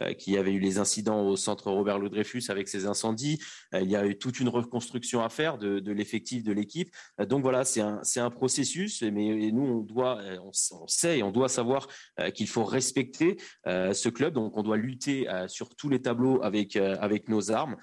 euh, 0.02 0.12
qu'il 0.12 0.34
y 0.34 0.36
avait 0.36 0.52
eu 0.52 0.58
les 0.58 0.78
incidents 0.78 1.26
au 1.26 1.34
centre 1.36 1.70
Robert 1.70 1.98
Louis 1.98 2.10
Dreyfus 2.10 2.44
avec 2.48 2.68
ces 2.68 2.86
incendies. 2.86 3.38
Euh, 3.74 3.80
il 3.80 3.90
y 3.90 3.96
a 3.96 4.06
eu 4.06 4.18
toute 4.18 4.38
une 4.38 4.50
reconstruction 4.50 5.22
à 5.22 5.30
faire 5.30 5.56
de, 5.56 5.92
l'effectif 5.92 6.44
de 6.44 6.52
l'équipe. 6.52 6.94
Euh, 7.20 7.24
donc 7.24 7.40
voilà, 7.42 7.64
c'est 7.64 7.80
un, 7.80 8.30
processus, 8.30 9.02
mais 9.02 9.50
nous, 9.50 9.62
on 9.62 9.80
doit, 9.80 10.20
on, 10.42 10.86
sait 10.86 11.18
et 11.18 11.22
on 11.22 11.32
doit 11.32 11.48
savoir 11.48 11.88
qu'il 12.34 12.46
faut 12.46 12.64
respecter 12.64 13.38
ce 13.64 14.08
club. 14.10 14.34
Donc 14.34 14.56
on 14.56 14.62
doit 14.62 14.76
lutter 14.76 15.26
sur 15.46 15.74
tous 15.74 15.88
les 15.88 16.02
tableaux 16.02 16.42
avec 16.42 17.28
nos 17.28 17.50
armes. 17.50 17.76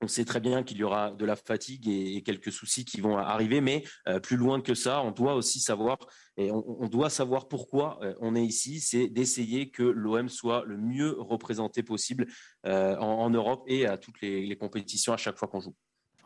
On 0.00 0.08
sait 0.08 0.24
très 0.24 0.40
bien 0.40 0.62
qu'il 0.62 0.78
y 0.78 0.82
aura 0.82 1.12
de 1.12 1.24
la 1.24 1.36
fatigue 1.36 1.88
et, 1.88 2.22
quelques 2.22 2.52
soucis 2.52 2.84
qui 2.84 3.00
vont 3.00 3.16
arriver, 3.16 3.60
mais 3.60 3.84
euh, 4.08 4.20
plus 4.20 4.36
loin 4.36 4.60
que 4.60 4.74
ça, 4.74 5.02
on 5.02 5.12
doit 5.12 5.34
aussi 5.34 5.60
savoir 5.60 5.98
et 6.36 6.50
on, 6.50 6.88
doit 6.88 7.10
savoir 7.10 7.48
pourquoi 7.48 7.98
euh, 8.02 8.14
on 8.20 8.34
est 8.34 8.44
ici, 8.44 8.80
c'est 8.80 9.08
d'essayer 9.08 9.70
que 9.70 9.82
l'OM 9.82 10.28
soit 10.28 10.64
le 10.66 10.76
mieux 10.76 11.16
représenté 11.18 11.82
possible 11.82 12.26
euh, 12.66 12.96
en, 12.96 13.30
Europe 13.30 13.64
et 13.68 13.86
à 13.86 13.96
toutes 13.96 14.20
les, 14.20 14.56
compétitions 14.56 15.12
à 15.12 15.16
chaque 15.16 15.38
fois 15.38 15.48
qu'on 15.48 15.60
joue. 15.60 15.74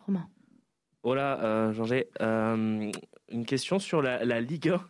Romain. 0.06 0.28
Voilà, 1.02 1.72
Jean 1.72 1.86
une 3.30 3.44
question 3.46 3.78
sur 3.78 4.02
la, 4.02 4.24
la, 4.24 4.40
Ligue 4.40 4.70
1. 4.70 4.80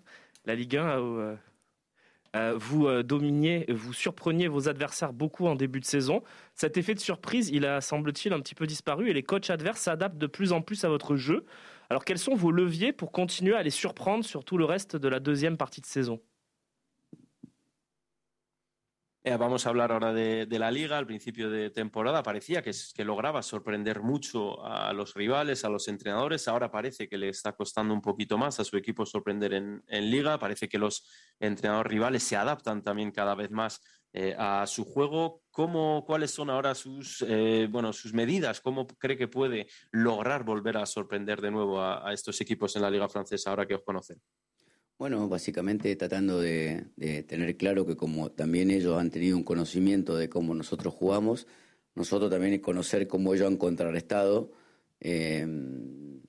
La 0.45 0.55
Ligue 0.55 0.77
1 0.77 1.01
euh, 1.01 1.37
vous 2.35 2.87
euh, 2.87 3.03
dominiez, 3.03 3.67
vous 3.69 3.93
surpreniez 3.93 4.49
vos 4.49 4.69
adversaires 4.69 5.13
beaucoup 5.13 5.47
en 5.47 5.55
début 5.55 5.81
de 5.81 5.85
saison. 5.85 6.23
Cet 6.55 6.77
effet 6.77 6.95
de 6.95 7.01
surprise, 7.01 7.49
il 7.51 7.65
a, 7.67 7.81
semble-t-il, 7.81 8.33
un 8.33 8.41
petit 8.41 8.55
peu 8.55 8.67
disparu 8.67 9.09
et 9.09 9.13
les 9.13 9.23
coachs 9.23 9.51
adverses 9.51 9.81
s'adaptent 9.81 10.19
de 10.19 10.27
plus 10.27 10.53
en 10.53 10.61
plus 10.61 10.85
à 10.85 10.89
votre 10.89 11.17
jeu. 11.17 11.45
Alors 11.91 12.05
quels 12.05 12.19
sont 12.19 12.35
vos 12.35 12.51
leviers 12.51 12.93
pour 12.93 13.13
continuer 13.13 13.55
à 13.55 13.63
les 13.63 13.71
surprendre 13.71 14.25
sur 14.25 14.45
tout 14.45 14.59
le 14.59 14.65
reste 14.65 14.97
de 14.97 15.09
la 15.09 15.21
deuxième 15.21 15.57
partie 15.57 15.81
de 15.81 15.87
saison? 15.87 16.21
Eh, 19.29 19.37
vamos 19.37 19.67
a 19.67 19.69
hablar 19.69 19.93
ahora 19.93 20.15
de, 20.15 20.47
la 20.59 20.71
liga. 20.71 20.97
Al 20.97 21.07
principio 21.07 21.51
de 21.51 21.69
temporada 21.69 22.23
parecía 22.23 22.63
que, 22.63 22.73
lograba 23.05 23.43
sorprender 23.43 24.01
mucho 24.01 24.65
a 24.65 24.91
los 24.95 25.13
rivales, 25.13 25.67
a 25.67 25.69
los 25.69 25.87
entrenadores. 25.89 26.49
Ahora 26.49 26.71
parece 26.71 27.11
que 27.11 27.19
le 27.19 27.29
está 27.29 27.53
costando 27.53 27.93
un 27.93 28.01
poquito 28.01 28.39
más 28.39 28.59
a 28.59 28.65
su 28.65 28.79
equipo 28.79 29.05
sorprender 29.05 29.53
en, 29.53 29.83
liga. 30.11 30.39
Parece 30.39 30.67
que 30.67 30.79
los 30.79 31.07
entrenadores 31.39 31.93
rivales 31.93 32.23
se 32.23 32.37
adaptan 32.37 32.83
también 32.83 33.11
cada 33.11 33.35
vez 33.35 33.51
más 33.51 33.83
eh, 34.15 34.35
a 34.39 34.67
su 34.67 34.87
juego. 34.87 35.43
¿Cómo, 35.51 36.05
¿Cuáles 36.07 36.31
son 36.31 36.49
ahora 36.49 36.75
sus, 36.75 37.23
eh, 37.29 37.69
bueno, 37.71 37.93
sus 37.93 38.15
medidas? 38.15 38.63
¿Cómo 38.63 38.87
cree 38.87 39.19
que 39.19 39.29
puede 39.29 39.67
lograr 39.91 40.43
volver 40.43 40.79
a 40.79 40.87
sorprender 40.87 41.43
de 41.43 41.51
nuevo 41.51 41.83
a 41.83 42.15
estos 42.15 42.41
equipos 42.41 42.75
en 42.77 42.83
la 42.83 42.91
liga 42.91 43.11
francesa 43.11 43.51
ahora 43.51 43.67
que 43.67 43.75
os 43.75 43.83
conocen? 43.85 44.23
Bueno, 44.99 45.28
básicamente 45.28 45.95
tratando 45.95 46.40
de, 46.40 46.87
tener 47.28 47.57
claro 47.57 47.87
que 47.87 47.97
como 47.97 48.33
también 48.33 48.73
ellos 48.73 48.99
han 48.99 49.11
tenido 49.11 49.37
un 49.37 49.45
conocimiento 49.45 50.17
de 50.17 50.28
cómo 50.28 50.55
nosotros 50.55 50.93
jugamos, 50.93 51.47
nosotros 51.95 52.31
también 52.31 52.59
conocer 52.61 53.07
cómo 53.07 53.33
ellos 53.33 53.47
han 53.47 53.59
contrarrestado 53.59 54.50
em, 54.99 56.21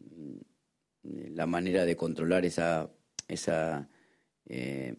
la 1.03 1.47
manera 1.47 1.83
de 1.83 1.95
controlar 1.95 2.45
esa, 2.45 2.91
esa, 3.27 3.89
eh, 4.45 4.95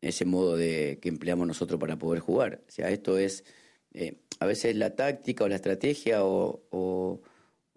ese 0.00 0.24
modo 0.24 0.56
de, 0.56 0.98
que 1.02 1.10
empleamos 1.10 1.46
nosotros 1.46 1.78
para 1.78 1.98
poder 1.98 2.20
jugar. 2.20 2.62
O 2.66 2.70
sea, 2.70 2.88
esto 2.88 3.18
es 3.18 3.44
eh, 3.92 4.22
a 4.38 4.46
veces 4.46 4.74
la 4.76 4.96
táctica 4.96 5.44
o 5.44 5.48
la 5.48 5.56
estrategia 5.56 6.20
o, 6.24 7.20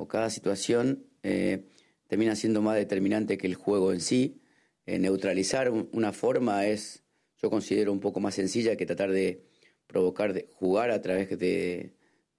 cada 0.08 0.30
situación 0.30 1.08
eh, 1.24 1.66
termina 2.08 2.36
siendo 2.38 2.62
más 2.62 2.78
determinante 2.78 3.38
que 3.38 3.48
el 3.48 3.56
juego 3.56 3.92
en 3.92 4.00
sí. 4.00 4.40
Eh, 4.86 5.00
neutralizar 5.00 5.72
una 5.72 6.14
forma 6.14 6.68
es, 6.68 7.04
yo 7.42 7.50
considero 7.50 7.92
un 7.92 8.00
poco 8.00 8.20
más 8.20 8.36
sencilla 8.36 8.76
que 8.76 8.86
tratar 8.86 9.12
de 9.12 9.44
provocar, 9.88 10.34
de 10.34 10.48
jugar 10.54 10.92
a 10.92 11.02
través 11.02 11.38
de, 11.38 11.94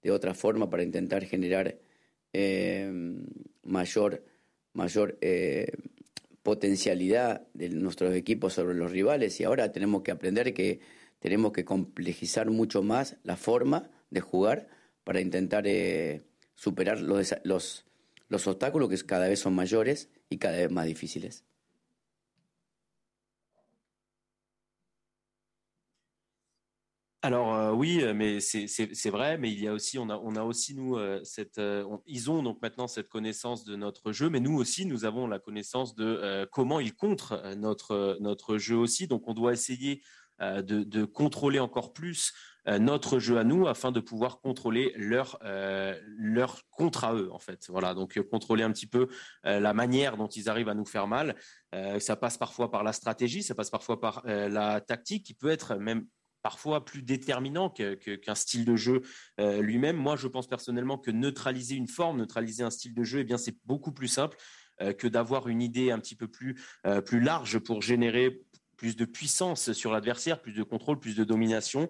otra 0.09 0.33
forma 0.33 0.69
para 0.69 0.83
intentar 0.83 1.25
generar 1.25 1.79
eh, 2.31 2.89
mayor, 3.63 4.23
mayor 4.71 5.17
eh, 5.19 5.73
potencialidad 6.43 7.45
de 7.53 7.67
nuestros 7.71 8.15
equipos 8.15 8.53
sobre 8.53 8.73
los 8.75 8.91
rivales 8.91 9.37
y 9.41 9.43
ahora 9.43 9.73
tenemos 9.73 10.03
que 10.03 10.11
aprender 10.11 10.53
que 10.53 10.79
tenemos 11.19 11.51
que 11.51 11.65
complejizar 11.65 12.49
mucho 12.49 12.83
más 12.83 13.17
la 13.23 13.35
forma 13.35 13.91
de 14.09 14.21
jugar 14.21 14.69
para 15.03 15.19
intentar 15.19 15.65
superar 16.55 17.01
los, 17.01 17.35
los, 17.43 17.85
los 18.29 18.47
obstáculos 18.47 18.87
que 18.87 19.05
cada 19.05 19.27
vez 19.27 19.41
son 19.41 19.55
mayores 19.55 20.09
y 20.29 20.37
cada 20.37 20.55
vez 20.55 20.71
más 20.71 20.85
difíciles. 20.85 21.43
Alors 27.23 27.55
euh, 27.55 27.71
oui, 27.71 28.03
euh, 28.03 28.13
mais 28.13 28.39
c'est 28.39 29.09
vrai, 29.09 29.39
mais 29.39 29.51
il 29.51 29.59
y 29.59 29.67
a 29.67 29.73
aussi, 29.73 29.97
on 29.97 30.07
a, 30.09 30.17
on 30.17 30.35
a 30.35 30.43
aussi 30.43 30.75
nous 30.75 30.97
euh, 30.97 31.19
cette, 31.23 31.59
ils 32.05 32.29
ont 32.29 32.43
donc 32.43 32.61
maintenant 32.61 32.87
cette 32.87 33.09
connaissance 33.09 33.65
de 33.65 33.75
notre 33.75 34.11
jeu, 34.11 34.29
mais 34.29 34.39
nous 34.39 34.55
aussi, 34.55 34.85
nous 34.85 35.03
avons 35.03 35.27
la 35.27 35.39
connaissance 35.39 35.95
de 35.95 36.47
comment 36.51 36.79
ils 36.79 36.93
contrent 36.93 37.55
notre 37.55 38.17
notre 38.21 38.57
jeu 38.57 38.77
aussi. 38.77 39.07
Donc 39.07 39.27
on 39.27 39.33
doit 39.33 39.53
essayer 39.53 40.03
de, 40.39 40.61
de, 40.61 41.05
contrôler 41.05 41.59
encore 41.59 41.93
plus 41.93 42.33
notre 42.67 43.17
jeu 43.17 43.39
à 43.39 43.43
nous 43.43 43.67
afin 43.67 43.91
de 43.91 43.99
pouvoir 43.99 44.39
contrôler 44.39 44.93
leur 44.95 45.39
leur 45.41 46.61
contre 46.69 47.03
à 47.03 47.15
eux 47.15 47.29
en 47.31 47.39
fait. 47.39 47.65
Voilà, 47.69 47.95
donc 47.95 48.21
contrôler 48.29 48.63
un 48.63 48.71
petit 48.71 48.87
peu 48.87 49.07
la 49.43 49.73
manière 49.73 50.17
dont 50.17 50.27
ils 50.27 50.49
arrivent 50.49 50.69
à 50.69 50.75
nous 50.75 50.85
faire 50.85 51.07
mal. 51.07 51.35
ça 51.99 52.15
passe 52.15 52.37
parfois 52.37 52.69
par 52.69 52.83
la 52.83 52.93
stratégie, 52.93 53.41
ça 53.41 53.55
passe 53.55 53.71
parfois 53.71 53.99
par 53.99 54.21
la 54.25 54.81
tactique, 54.81 55.25
qui 55.25 55.33
peut 55.33 55.49
être 55.49 55.75
même 55.77 56.05
parfois 56.47 56.85
plus 56.85 57.01
déterminant 57.01 57.69
qu'un 57.69 58.35
style 58.35 58.63
de 58.63 58.77
jeu 58.77 59.01
euh, 59.41 59.61
lui-même. 59.61 59.97
Moi, 59.97 60.15
je 60.15 60.29
pense 60.29 60.47
personnellement 60.47 60.97
que 60.97 61.11
neutraliser 61.11 61.75
une 61.75 61.89
forme, 61.89 62.19
neutraliser 62.19 62.63
un 62.63 62.69
style 62.69 62.93
de 62.93 63.03
jeu, 63.03 63.19
eh 63.19 63.23
bien, 63.25 63.37
c'est 63.37 63.57
beaucoup 63.65 63.91
plus 63.91 64.07
simple 64.07 64.37
euh, 64.81 64.93
que 64.93 65.09
d'avoir 65.09 65.49
une 65.49 65.61
idée 65.61 65.91
un 65.91 65.99
petit 65.99 66.15
peu 66.15 66.29
plus, 66.29 66.57
euh, 66.85 67.01
plus 67.01 67.19
large 67.19 67.59
pour 67.59 67.81
générer 67.81 68.45
plus 68.77 68.95
de 68.95 69.03
puissance 69.03 69.73
sur 69.73 69.91
l'adversaire, 69.91 70.41
plus 70.41 70.53
de 70.53 70.63
contrôle, 70.63 71.01
plus 71.01 71.17
de 71.17 71.25
domination. 71.25 71.89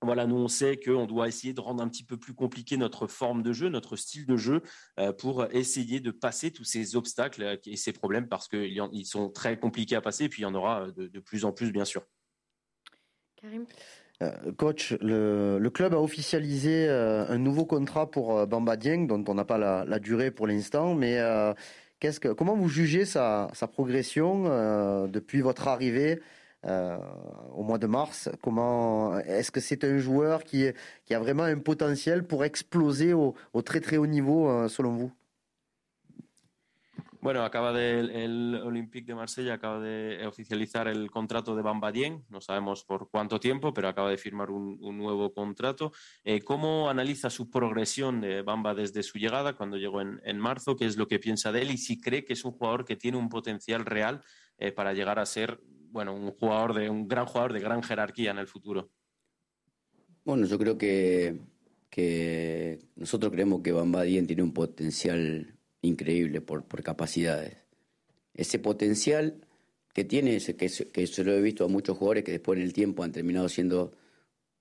Voilà, 0.00 0.26
nous 0.26 0.38
on 0.38 0.48
sait 0.48 0.80
qu'on 0.80 1.06
doit 1.06 1.28
essayer 1.28 1.52
de 1.52 1.60
rendre 1.60 1.84
un 1.84 1.88
petit 1.88 2.02
peu 2.02 2.16
plus 2.16 2.34
compliqué 2.34 2.76
notre 2.76 3.06
forme 3.06 3.44
de 3.44 3.52
jeu, 3.52 3.68
notre 3.68 3.94
style 3.94 4.26
de 4.26 4.36
jeu, 4.36 4.60
pour 5.18 5.44
essayer 5.52 6.00
de 6.00 6.10
passer 6.10 6.50
tous 6.50 6.64
ces 6.64 6.96
obstacles 6.96 7.60
et 7.64 7.76
ces 7.76 7.92
problèmes 7.92 8.28
parce 8.28 8.48
qu'ils 8.48 9.06
sont 9.06 9.30
très 9.30 9.56
compliqués 9.56 9.94
à 9.94 10.00
passer 10.00 10.24
et 10.24 10.28
puis 10.28 10.42
il 10.42 10.46
y 10.46 10.46
en 10.46 10.56
aura 10.56 10.90
de 10.90 11.20
plus 11.20 11.44
en 11.44 11.52
plus, 11.52 11.70
bien 11.70 11.84
sûr. 11.84 12.02
Euh, 14.22 14.52
coach, 14.56 14.94
le, 15.00 15.68
club 15.70 15.94
a 15.94 15.98
officialisé 16.00 16.86
euh, 16.88 17.26
un 17.28 17.38
nouveau 17.38 17.64
contrat 17.64 18.10
pour 18.10 18.38
euh, 18.38 18.46
Bamba 18.46 18.76
Dieng, 18.76 19.06
dont 19.06 19.24
on 19.26 19.34
n'a 19.34 19.44
pas 19.44 19.58
la, 19.58 19.98
durée 19.98 20.30
pour 20.30 20.46
l'instant, 20.46 20.94
mais 20.94 21.18
que, 22.00 22.32
comment 22.32 22.56
vous 22.56 22.68
jugez 22.68 23.04
sa, 23.04 23.50
progression 23.72 24.44
depuis 25.08 25.40
votre 25.40 25.68
arrivée 25.68 26.20
au 26.64 27.62
mois 27.62 27.78
de 27.78 27.86
mars? 27.86 28.30
Comment 28.42 29.18
est-ce 29.20 29.50
que 29.50 29.60
c'est 29.60 29.84
un 29.84 29.98
joueur 29.98 30.44
qui, 30.44 30.66
a 31.10 31.18
vraiment 31.18 31.44
un 31.44 31.58
potentiel 31.58 32.24
pour 32.24 32.44
exploser 32.44 33.12
au 33.12 33.34
très 33.64 33.80
très 33.80 33.96
haut 33.96 34.06
niveau 34.06 34.68
selon 34.68 34.92
vous? 34.92 35.12
Bueno, 37.22 37.44
acaba 37.44 37.72
de, 37.72 38.00
el 38.00 38.60
Olympique 38.64 39.06
de 39.06 39.14
Marsella 39.14 39.54
acaba 39.54 39.78
de 39.78 40.26
oficializar 40.26 40.88
el 40.88 41.08
contrato 41.08 41.54
de 41.54 41.62
Bamba 41.62 41.92
Dien, 41.92 42.24
no 42.28 42.40
sabemos 42.40 42.82
por 42.82 43.10
cuánto 43.10 43.38
tiempo, 43.38 43.72
pero 43.72 43.86
acaba 43.86 44.10
de 44.10 44.18
firmar 44.18 44.50
un, 44.50 44.80
nuevo 44.98 45.32
contrato. 45.32 45.92
Eh, 46.24 46.42
¿Cómo 46.42 46.90
analiza 46.90 47.30
su 47.30 47.48
progresión 47.48 48.20
de 48.20 48.42
Bamba 48.42 48.74
desde 48.74 49.04
su 49.04 49.20
llegada, 49.20 49.52
cuando 49.52 49.76
llegó 49.76 50.00
en, 50.00 50.38
marzo? 50.40 50.74
¿Qué 50.74 50.84
es 50.84 50.96
lo 50.96 51.06
que 51.06 51.20
piensa 51.20 51.52
de 51.52 51.62
él 51.62 51.70
y 51.70 51.76
si 51.76 52.00
cree 52.00 52.24
que 52.24 52.32
es 52.32 52.44
un 52.44 52.50
jugador 52.50 52.84
que 52.84 52.96
tiene 52.96 53.18
un 53.18 53.28
potencial 53.28 53.84
real 53.84 54.24
eh, 54.58 54.72
para 54.72 54.92
llegar 54.92 55.20
a 55.20 55.26
ser 55.26 55.60
bueno, 55.92 56.16
un 56.16 56.32
jugador 56.32 56.74
de 56.74 56.90
un 56.90 57.06
gran 57.06 57.26
jugador 57.26 57.52
de 57.52 57.60
gran 57.60 57.84
jerarquía 57.84 58.32
en 58.32 58.38
el 58.38 58.48
futuro. 58.48 58.90
Bueno, 60.24 60.44
yo 60.44 60.58
creo 60.58 60.76
que, 60.76 61.38
que 61.88 62.80
nosotros 62.96 63.30
creemos 63.30 63.62
que 63.62 63.70
Bamba 63.70 64.02
Dien 64.02 64.26
tiene 64.26 64.42
un 64.42 64.52
potencial 64.52 65.56
increíble 65.82 66.40
por, 66.40 66.64
por 66.64 66.82
capacidades. 66.82 67.56
Ese 68.34 68.58
potencial 68.58 69.46
que 69.92 70.04
tiene, 70.04 70.38
que, 70.38 70.54
que 70.54 71.06
se 71.06 71.24
lo 71.24 71.32
he 71.32 71.40
visto 71.42 71.64
a 71.64 71.68
muchos 71.68 71.98
jugadores 71.98 72.24
que 72.24 72.32
después 72.32 72.58
en 72.58 72.64
el 72.64 72.72
tiempo 72.72 73.02
han 73.02 73.12
terminado 73.12 73.48
siendo 73.48 73.92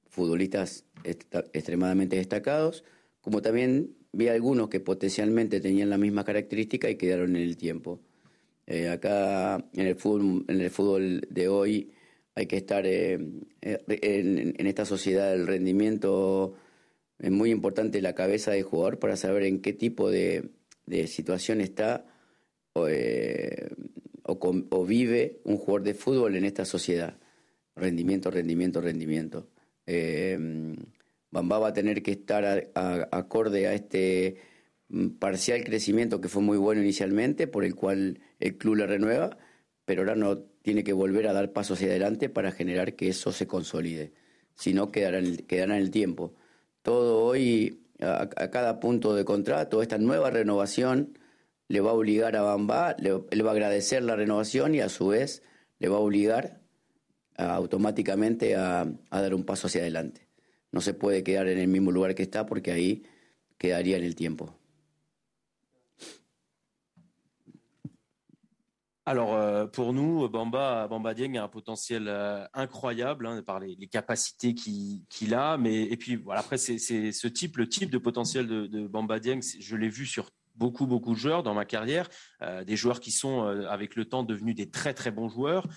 futbolistas 0.10 0.84
extremadamente 1.04 2.18
destacados, 2.18 2.84
como 3.22 3.42
también 3.42 3.96
vi 4.12 4.28
algunos 4.28 4.68
que 4.68 4.82
potencialmente 4.82 5.62
tenían 5.62 5.90
la 5.90 5.98
misma 5.98 6.25
característica 6.25 6.90
y 6.90 6.96
quedaron 6.96 7.36
en 7.36 7.44
el 7.44 7.56
tiempo. 7.56 8.01
Eh, 8.68 8.90
acá 8.90 9.66
en 9.74 9.88
el 9.88 9.96
fútbol, 9.96 10.46
en 10.48 10.62
el 10.62 10.70
fútbol 10.70 11.22
de 11.30 11.48
hoy 11.48 11.92
hay 12.36 12.46
que 12.46 12.58
estar 12.58 12.86
eh, 12.86 13.20
eh, 13.62 13.84
en, 13.88 14.68
esta 14.68 14.86
sociedad 14.86 15.32
del 15.32 15.48
rendimiento. 15.48 16.56
Es 17.20 17.32
muy 17.32 17.51
importante 17.51 18.01
la 18.01 18.16
cabeza 18.16 18.51
del 18.51 18.63
jugador 18.63 19.00
para 19.00 19.16
saber 19.16 19.44
en 19.44 19.62
qué 19.62 19.74
tipo 19.74 20.10
de, 20.10 20.50
situación 21.08 21.62
está 21.62 22.06
o, 22.74 22.88
o, 24.24 24.86
vive 24.86 25.42
un 25.44 25.58
jugador 25.58 25.84
de 25.84 25.94
fútbol 25.94 26.36
en 26.36 26.46
esta 26.46 26.66
sociedad. 26.66 27.18
Rendimiento, 27.76 28.32
rendimiento, 28.32 28.82
rendimiento. 28.82 29.50
Bamba 31.32 31.60
va 31.60 31.70
a 31.70 31.74
tener 31.74 32.04
que 32.04 32.12
estar 32.12 32.72
acorde 33.12 33.68
a 33.68 33.74
este 33.74 34.38
mm, 34.90 35.12
parcial 35.12 35.64
crecimiento 35.64 36.20
que 36.22 36.28
fue 36.28 36.42
muy 36.42 36.58
bueno 36.58 36.82
inicialmente, 36.82 37.48
por 37.48 37.64
el 37.64 37.74
cual 37.74 38.20
el 38.40 38.58
club 38.58 38.76
le 38.76 38.88
renueva, 38.88 39.38
pero 39.86 40.02
ahora 40.02 40.16
no 40.16 40.40
tiene 40.62 40.84
que 40.84 40.94
volver 40.94 41.28
a 41.28 41.34
dar 41.34 41.54
pasos 41.54 41.78
hacia 41.78 41.90
adelante 41.90 42.30
para 42.30 42.52
generar 42.52 42.96
que 42.96 43.08
eso 43.08 43.32
se 43.32 43.48
consolide. 43.48 44.12
Si 44.56 44.74
no, 44.74 44.92
quedará 44.92 45.22
quedará 45.48 45.78
en 45.78 45.82
el 45.82 45.92
tiempo. 45.92 46.36
Todo 46.82 47.24
hoy, 47.24 47.81
a, 48.01 48.27
cada 48.50 48.79
punto 48.79 49.15
de 49.15 49.25
contrato, 49.25 49.81
esta 49.81 49.98
nueva 49.98 50.29
renovación 50.29 51.17
le 51.67 51.81
va 51.81 51.91
a 51.91 51.93
obligar 51.93 52.36
a 52.36 52.41
Bamba, 52.41 52.96
le, 53.00 53.13
va 53.13 53.50
a 53.50 53.53
agradecer 53.53 54.03
la 54.03 54.15
renovación 54.15 54.75
y 54.75 54.81
a 54.81 54.89
su 54.89 55.08
vez 55.08 55.43
le 55.79 55.89
va 55.89 55.98
a 55.98 56.01
obligar 56.01 56.62
automáticamente 57.38 58.55
a 58.55 58.86
dar 59.10 59.34
un 59.34 59.46
paso 59.46 59.67
hacia 59.67 59.81
adelante 59.81 60.31
no 60.72 60.81
se 60.81 60.93
puede 60.93 61.24
quedar 61.24 61.48
en 61.48 61.60
el 61.60 61.67
mismo 61.67 61.91
lugar 61.91 62.15
que 62.15 62.24
está 62.24 62.46
porque 62.46 62.72
ahí 62.72 63.03
quedaría 63.58 63.98
en 63.98 64.03
el 64.03 64.15
tiempo. 64.15 64.55
Alors 69.12 69.34
euh, 69.34 69.68
pour 69.68 69.91
nous, 69.91 70.30
Bamba, 70.30 70.88
Bamba 70.88 71.13
Dieng 71.13 71.36
a 71.36 71.44
un 71.44 71.50
potentiel 71.50 72.06
euh, 72.08 72.46
incroyable 72.53 73.27
hein, 73.27 73.44
par 73.46 73.60
les, 73.60 73.75
capacités 73.88 74.53
qu'il 74.53 75.34
a, 75.34 75.58
mais 75.58 75.84
et 75.84 75.98
puis 75.98 76.15
voilà 76.15 76.39
après 76.39 76.58
c'est 76.58 76.77
ce 76.77 77.27
type, 77.27 77.58
le 77.58 77.68
type 77.68 77.89
de 77.89 77.98
potentiel 77.98 78.48
de, 78.48 78.88
Bamba 78.88 79.20
Dieng, 79.20 79.41
je 79.41 79.75
l'ai 79.75 79.89
vu 79.89 80.06
sur 80.06 80.30
beaucoup, 80.56 80.88
beaucoup 80.88 81.12
de 81.13 81.20
joueurs 81.20 81.44
dans 81.44 81.53
ma 81.53 81.65
carrière, 81.65 82.08
euh, 82.41 82.63
des 82.63 82.77
joueurs 82.77 83.01
qui 83.01 83.12
sont 83.12 83.41
avec 83.41 83.98
le 83.98 84.06
temps 84.06 84.24
devenus 84.24 84.56
des 84.56 84.70
très, 84.70 84.94
très 84.94 85.12
bons 85.12 85.27
joueurs, 85.27 85.68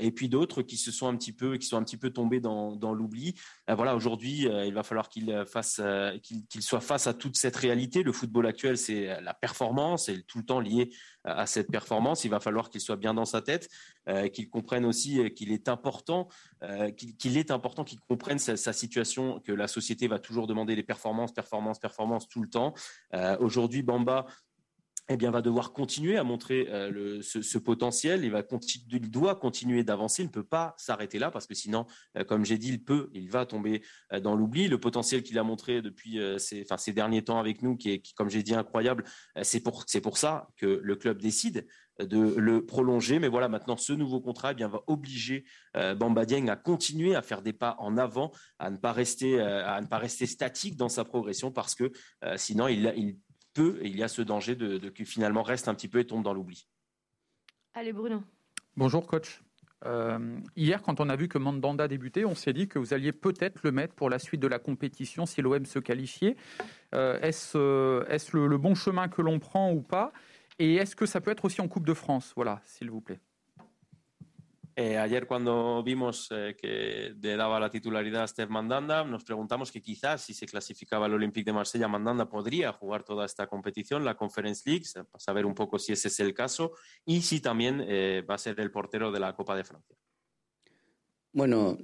et 0.00 0.12
puis 0.12 0.28
d'autres 0.28 0.62
qui 0.62 0.76
se 0.76 0.92
sont 0.92 1.08
un 1.08 1.16
petit 1.16 1.32
peu, 1.32 1.56
qui 1.56 1.66
sont 1.66 1.76
un 1.76 1.82
petit 1.82 1.96
peu 1.96 2.10
tombés 2.10 2.40
dans, 2.40 2.94
l'oubli. 2.94 3.34
voilà, 3.68 3.96
aujourd'hui, 3.96 4.46
il 4.66 4.74
va 4.74 4.82
falloir 4.82 5.08
qu'il 5.08 5.44
fasse, 5.46 5.80
qu'il 6.22 6.62
soit 6.62 6.80
face 6.80 7.06
à 7.06 7.14
toute 7.14 7.36
cette 7.36 7.56
réalité. 7.56 8.02
Le 8.02 8.12
football 8.12 8.46
actuel, 8.46 8.78
c'est 8.78 9.20
la 9.20 9.34
performance, 9.34 10.08
et 10.08 10.22
tout 10.22 10.38
le 10.38 10.44
temps 10.44 10.60
lié 10.60 10.90
à 11.24 11.46
cette 11.46 11.70
performance. 11.70 12.24
Il 12.24 12.30
va 12.30 12.40
falloir 12.40 12.70
qu'il 12.70 12.80
soit 12.80 12.96
bien 12.96 13.14
dans 13.14 13.24
sa 13.24 13.42
tête, 13.42 13.68
qu'il 14.32 14.48
comprenne 14.48 14.84
aussi 14.84 15.32
qu'il 15.34 15.50
est 15.50 15.68
important, 15.68 16.28
qu'il 16.96 17.36
est 17.36 17.50
important 17.50 17.84
qu'il 17.84 18.00
comprenne 18.00 18.38
sa, 18.38 18.56
sa, 18.56 18.72
situation, 18.72 19.40
que 19.40 19.52
la 19.52 19.68
société 19.68 20.06
va 20.08 20.18
toujours 20.18 20.46
demander 20.46 20.76
des 20.76 20.82
performances, 20.82 21.32
performances, 21.32 21.78
performances 21.78 22.28
tout 22.28 22.42
le 22.42 22.48
temps. 22.48 22.74
aujourd'hui, 23.40 23.82
Bamba 23.82 24.26
eh 25.08 25.16
bien, 25.18 25.30
va 25.30 25.42
devoir 25.42 25.72
continuer 25.72 26.16
à 26.16 26.24
montrer 26.24 26.66
euh, 26.70 27.20
ce, 27.20 27.58
potentiel. 27.58 28.24
Il, 28.24 29.10
doit 29.10 29.34
continuer 29.34 29.84
d'avancer. 29.84 30.22
Il 30.22 30.26
ne 30.26 30.30
peut 30.30 30.44
pas 30.44 30.74
s'arrêter 30.78 31.18
là 31.18 31.30
parce 31.30 31.46
que 31.46 31.54
sinon, 31.54 31.86
euh, 32.16 32.24
comme 32.24 32.46
j'ai 32.46 32.56
dit, 32.56 32.70
il 32.70 32.82
peut, 32.82 33.10
il 33.12 33.30
va 33.30 33.44
tomber 33.44 33.82
euh, 34.12 34.20
dans 34.20 34.34
l'oubli. 34.34 34.66
Le 34.66 34.78
potentiel 34.78 35.22
qu'il 35.22 35.38
a 35.38 35.42
montré 35.42 35.82
depuis 35.82 36.18
ces, 36.38 36.64
derniers 36.94 37.22
temps 37.22 37.38
avec 37.38 37.60
nous, 37.62 37.76
qui 37.76 37.90
est, 37.90 38.14
comme 38.14 38.30
j'ai 38.30 38.42
dit, 38.42 38.54
incroyable, 38.54 39.04
c'est 39.42 39.60
pour, 39.60 39.84
ça 40.16 40.48
que 40.56 40.80
le 40.82 40.96
club 40.96 41.20
décide 41.20 41.66
de 41.98 42.34
le 42.36 42.64
prolonger. 42.64 43.18
Mais 43.18 43.28
voilà, 43.28 43.48
maintenant, 43.48 43.76
ce 43.76 43.92
nouveau 43.92 44.20
contrat 44.20 44.52
eh 44.52 44.54
bien, 44.54 44.68
va 44.68 44.82
obliger 44.86 45.44
Bamba 45.74 46.24
Dieng 46.24 46.48
à 46.48 46.56
continuer 46.56 47.14
à 47.14 47.22
faire 47.22 47.42
des 47.42 47.52
pas 47.52 47.76
en 47.78 47.98
avant, 47.98 48.30
à 48.58 48.70
ne 48.70 48.76
pas 48.76 48.92
rester, 48.92 49.40
à 49.40 49.80
ne 49.80 49.86
pas 49.86 49.98
rester 49.98 50.26
statique 50.26 50.76
dans 50.76 50.88
sa 50.88 51.04
progression 51.04 51.50
parce 51.50 51.74
que 51.74 51.92
sinon, 52.36 52.68
il, 52.68 52.92
il 52.96 53.18
peu, 53.54 53.78
et 53.80 53.86
il 53.86 53.96
y 53.96 54.02
a 54.02 54.08
ce 54.08 54.22
danger 54.22 54.54
de, 54.56 54.78
de 54.78 54.88
qu'il 54.90 55.06
finalement 55.06 55.42
reste 55.42 55.68
un 55.68 55.74
petit 55.74 55.88
peu 55.88 56.00
et 56.00 56.06
tombe 56.06 56.22
dans 56.22 56.34
l'oubli. 56.34 56.66
Allez 57.72 57.92
Bruno. 57.92 58.22
Bonjour 58.76 59.06
coach. 59.06 59.40
Euh, 59.86 60.38
hier, 60.56 60.82
quand 60.82 61.00
on 61.00 61.08
a 61.08 61.16
vu 61.16 61.28
que 61.28 61.38
Mandanda 61.38 61.88
débutait, 61.88 62.24
on 62.24 62.34
s'est 62.34 62.52
dit 62.52 62.68
que 62.68 62.78
vous 62.78 62.94
alliez 62.94 63.12
peut-être 63.12 63.60
le 63.64 63.72
mettre 63.72 63.94
pour 63.94 64.08
la 64.08 64.18
suite 64.18 64.40
de 64.40 64.46
la 64.46 64.58
compétition 64.58 65.26
si 65.26 65.42
l'OM 65.42 65.64
se 65.66 65.78
qualifiait. 65.78 66.36
Euh, 66.94 67.20
est-ce 67.20 67.58
euh, 67.58 68.06
est 68.08 68.32
le, 68.32 68.46
le, 68.46 68.58
bon 68.58 68.74
chemin 68.74 69.08
que 69.08 69.22
l'on 69.22 69.38
prend 69.38 69.72
ou 69.72 69.82
pas? 69.82 70.12
Et 70.58 70.76
est-ce 70.76 70.96
que 70.96 71.06
ça 71.06 71.20
peut 71.20 71.30
être 71.30 71.44
aussi 71.44 71.60
en 71.60 71.68
Coupe 71.68 71.86
de 71.86 71.94
France? 71.94 72.32
Voilà, 72.36 72.60
s'il 72.64 72.90
vous 72.90 73.00
plaît. 73.00 73.20
Eh, 74.76 74.98
ayer 74.98 75.28
cuando 75.28 75.84
vimos 75.84 76.28
eh, 76.32 76.56
que 76.60 77.14
le 77.20 77.36
daba 77.36 77.60
la 77.60 77.70
titularidad 77.70 78.24
a 78.24 78.26
Steph 78.26 78.50
Mandanda, 78.50 79.04
nos 79.04 79.22
preguntamos 79.22 79.70
que 79.70 79.80
quizás 79.80 80.22
si 80.22 80.34
se 80.34 80.46
clasificaba 80.46 81.06
el 81.06 81.14
Olympique 81.14 81.44
de 81.44 81.52
Marsella, 81.52 81.86
Mandanda 81.86 82.28
podría 82.28 82.72
jugar 82.72 83.04
toda 83.04 83.24
esta 83.24 83.46
competición, 83.46 84.04
la 84.04 84.16
Conference 84.16 84.68
League, 84.68 84.86
para 84.92 85.20
saber 85.20 85.46
un 85.46 85.54
poco 85.54 85.78
si 85.78 85.92
ese 85.92 86.08
es 86.08 86.18
el 86.18 86.34
caso 86.34 86.72
y 87.04 87.22
si 87.22 87.40
también 87.40 87.84
eh, 87.86 88.24
va 88.28 88.34
a 88.34 88.38
ser 88.38 88.58
el 88.58 88.72
portero 88.72 89.12
de 89.12 89.20
la 89.20 89.36
Copa 89.36 89.56
de 89.56 89.62
Francia. 89.62 89.96
Bueno, 91.32 91.78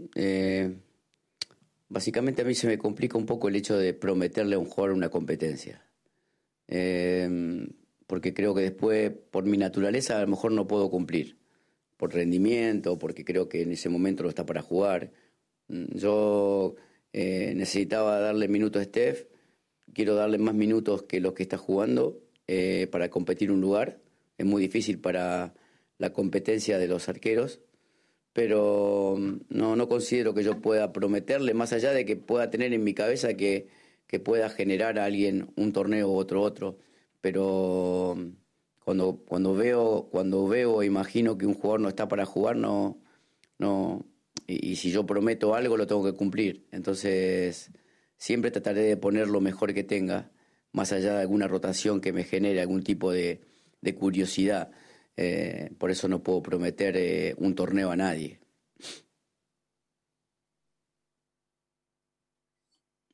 básicamente 1.88 2.42
a 2.42 2.44
mí 2.44 2.55
se 2.55 2.66
me 2.66 2.79
complica 2.79 3.18
un 3.18 3.26
poco 3.26 3.48
el 3.48 3.57
hecho 3.57 3.76
de 3.76 3.94
prometerle 3.94 4.57
a 4.57 4.59
un 4.59 4.66
jugador 4.66 4.96
una 4.96 5.11
competencia. 5.11 5.87
porque 8.07 8.35
creo 8.35 8.53
que 8.53 8.62
después, 8.62 9.12
por 9.31 9.44
mi 9.44 9.59
naturaleza, 9.59 10.18
a 10.18 10.22
lo 10.22 10.29
mejor 10.29 10.50
no 10.50 10.66
puedo 10.66 10.90
cumplir 10.90 11.39
por 12.00 12.14
rendimiento, 12.14 12.98
porque 12.98 13.26
creo 13.26 13.50
que 13.50 13.60
en 13.60 13.72
ese 13.72 13.90
momento 13.90 14.22
no 14.22 14.30
está 14.30 14.46
para 14.46 14.62
jugar. 14.62 15.12
Mm, 15.68 15.98
yo 15.98 16.76
eh, 17.12 17.52
necesitaba 17.54 18.18
darle 18.20 18.48
minutos 18.48 18.80
a 18.80 18.84
Steph, 18.86 19.26
quiero 19.92 20.14
darle 20.14 20.38
más 20.38 20.54
minutos 20.54 21.02
que 21.02 21.20
los 21.20 21.34
que 21.34 21.42
está 21.42 21.58
jugando 21.58 22.18
eh, 22.46 22.88
para 22.90 23.10
competir 23.10 23.52
un 23.52 23.60
lugar. 23.60 24.00
Es 24.38 24.46
muy 24.46 24.62
difícil 24.62 24.98
para 24.98 25.52
la 25.98 26.12
competencia 26.14 26.78
de 26.78 26.88
los 26.88 27.10
arqueros, 27.10 27.60
pero 28.32 29.16
mm, 29.18 29.40
no, 29.50 29.76
no 29.76 29.86
considero 29.86 30.32
que 30.32 30.42
yo 30.42 30.58
pueda 30.62 30.94
prometerle, 30.94 31.52
más 31.52 31.74
allá 31.74 31.92
de 31.92 32.06
que 32.06 32.16
pueda 32.16 32.48
tener 32.48 32.72
en 32.72 32.82
mi 32.82 32.94
cabeza 32.94 33.34
que, 33.34 33.68
que 34.06 34.20
pueda 34.20 34.48
generar 34.48 34.98
a 34.98 35.04
alguien 35.04 35.52
un 35.56 35.72
torneo 35.74 36.08
u 36.08 36.16
otro 36.16 36.40
otro, 36.40 36.78
pero 37.20 38.14
mm, 38.16 38.39
cuando, 38.90 39.22
cuando 39.24 39.55
veo, 39.55 40.09
cuando 40.11 40.48
veo, 40.48 40.83
imagino 40.83 41.38
que 41.38 41.46
un 41.46 41.55
jugador 41.55 41.79
no 41.79 41.88
está 41.88 42.09
para 42.09 42.26
jugar, 42.26 42.57
no, 42.57 42.98
y, 44.48 44.74
si 44.74 44.90
yo 44.90 45.07
prometo 45.07 45.55
algo 45.55 45.76
lo 45.76 45.87
tengo 45.87 46.05
que 46.05 46.14
cumplir. 46.14 46.66
Entonces, 46.72 47.70
siempre 48.16 48.50
trataré 48.50 48.83
de 48.83 48.96
poner 48.96 49.29
lo 49.29 49.40
mejor 49.40 49.74
que 49.74 49.85
tenga, 49.85 50.33
más 50.72 50.90
allá 50.90 51.14
de 51.14 51.20
alguna 51.20 51.46
rotación 51.46 52.00
que 52.00 52.12
me 52.12 52.24
genere 52.24 52.61
algún 52.61 52.83
tipo 52.83 53.12
de, 53.12 53.42
de 53.81 53.94
curiosidad. 53.94 54.72
Eh, 55.16 55.70
por 55.79 55.92
eso 55.92 56.09
no 56.09 56.24
puedo 56.24 56.42
prometer 56.42 56.96
eh, 56.96 57.37
un 57.38 57.55
torneo 57.55 57.92
a 57.92 57.96
nadie. 57.96 58.39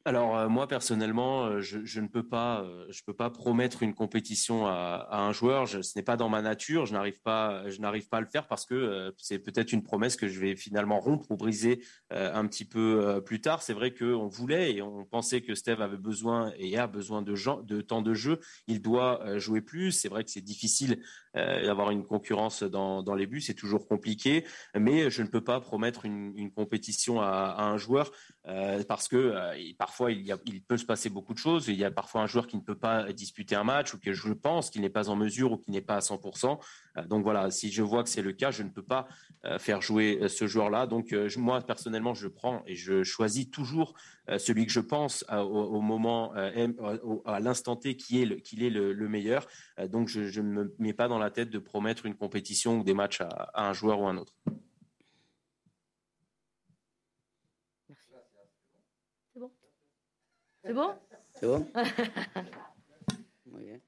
Alors 0.07 0.39
euh, 0.39 0.49
moi 0.49 0.69
personnellement, 0.69 1.47
euh, 1.47 1.61
je, 1.61 2.01
ne 2.01 2.07
peux 2.07 2.23
pas, 2.23 2.63
euh, 2.63 2.87
je 2.91 3.03
peux 3.03 3.13
pas 3.13 3.29
promettre 3.29 3.83
une 3.83 3.93
compétition 3.93 4.65
à, 4.69 5.09
un 5.11 5.33
joueur. 5.33 5.69
ce 5.69 5.81
n'est 5.97 6.05
pas 6.05 6.17
dans 6.17 6.29
ma 6.29 6.43
nature. 6.43 6.87
Je 6.87 6.93
n'arrive 6.93 7.21
pas, 7.23 7.69
je 7.69 7.81
n'arrive 7.81 8.09
pas 8.09 8.19
à 8.19 8.21
le 8.21 8.29
faire 8.29 8.47
parce 8.47 8.67
que 8.67 9.13
c'est 9.19 9.41
peut-être 9.41 9.73
une 9.73 9.83
promesse 9.83 10.15
que 10.15 10.29
je 10.29 10.39
vais 10.39 10.55
finalement 10.55 11.01
rompre 11.01 11.33
ou 11.33 11.37
briser 11.37 11.83
un 12.11 12.47
petit 12.47 12.65
peu 12.65 13.21
plus 13.25 13.41
tard. 13.41 13.63
C'est 13.63 13.73
vrai 13.73 13.93
qu'on 13.93 14.29
voulait 14.29 14.75
et 14.75 14.83
on 14.83 15.05
pensait 15.05 15.41
que 15.41 15.57
Steve 15.57 15.81
avait 15.81 15.97
besoin 15.97 16.53
et 16.57 16.79
a 16.79 16.87
besoin 16.87 17.23
de, 17.23 17.35
de 17.65 17.81
temps 17.81 18.03
de 18.03 18.15
jeu. 18.15 18.39
Il 18.69 18.83
doit 18.83 19.39
jouer 19.39 19.61
plus. 19.61 19.91
C'est 19.91 20.09
vrai 20.09 20.23
que 20.23 20.31
c'est 20.31 20.41
difficile 20.41 21.03
d'avoir 21.35 21.91
une 21.91 22.05
concurrence 22.05 22.63
dans, 22.63 23.15
les 23.15 23.27
buts. 23.27 23.41
C'est 23.41 23.55
toujours 23.55 23.89
compliqué, 23.89 24.45
mais 24.79 25.11
je 25.11 25.23
ne 25.23 25.29
peux 25.29 25.43
pas 25.43 25.61
promettre 25.61 26.05
une, 26.05 26.53
compétition 26.53 27.21
à, 27.21 27.57
un 27.59 27.77
joueur 27.77 28.13
parce 28.87 29.09
que 29.09 29.73
parfois 29.75 29.96
il, 30.09 30.63
peut 30.63 30.77
se 30.77 30.85
passer 30.85 31.11
beaucoup 31.11 31.35
de 31.35 31.39
choses. 31.39 31.69
Il 31.69 31.77
y 31.77 31.85
a 31.85 31.91
parfois 31.91 32.23
un 32.23 32.27
joueur 32.27 32.47
qui 32.47 32.57
ne 32.57 32.63
peut 32.63 32.79
pas 32.79 33.13
disputer 33.13 33.55
un 33.55 33.65
match 33.65 33.95
ou 33.95 33.99
que 33.99 34.13
je 34.13 34.33
pense 34.33 34.71
qu'il 34.71 34.83
n'est 34.83 34.91
pas 34.91 35.09
en 35.09 35.17
mesure 35.17 35.53
ou 35.53 35.57
qu'il 35.59 35.73
n'est 35.73 35.81
pas 35.81 35.97
à 35.97 36.01
100%. 36.01 36.59
donc 37.07 37.23
voilà, 37.23 37.51
si 37.51 37.71
je 37.71 37.83
vois 37.83 38.03
que 38.03 38.09
c'est 38.09 38.23
le 38.23 38.33
cas, 38.33 38.51
je 38.51 38.63
ne 38.63 38.71
peux 38.71 38.83
pas 38.83 39.07
faire 39.59 39.83
jouer 39.83 40.29
ce 40.29 40.47
joueur-là. 40.47 40.87
Donc 40.87 41.15
moi 41.37 41.61
personnellement, 41.61 42.15
je 42.15 42.29
prends 42.29 42.63
et 42.67 42.75
je 42.75 43.03
choisis 43.03 43.51
toujours 43.51 43.95
celui 44.39 44.67
que 44.67 44.73
je 44.73 44.81
pense 44.81 45.25
au, 45.31 45.81
moment, 45.81 46.33
à 46.33 47.41
l'instant 47.41 47.77
T 47.77 47.97
qui 47.97 48.23
est 48.23 48.41
qu'il 48.41 48.63
est 48.63 48.71
le, 48.71 49.09
meilleur. 49.09 49.47
donc 49.89 50.09
je, 50.09 50.41
ne 50.41 50.49
me 50.49 50.75
mets 50.79 50.95
pas 50.95 51.09
dans 51.09 51.19
la 51.19 51.31
tête 51.31 51.51
de 51.51 51.59
promettre 51.59 52.07
une 52.07 52.17
compétition 52.17 52.79
ou 52.79 52.85
des 52.85 52.95
matchs 52.95 53.21
à, 53.21 53.29
à 53.55 53.69
un 53.69 53.73
joueur 53.73 54.01
ou 54.01 54.07
à 54.07 54.11
un 54.11 54.17
autre. 54.17 54.35
C'est 60.67 60.75
bon 60.75 60.95
Muy 63.47 63.67
bien. 63.67 63.81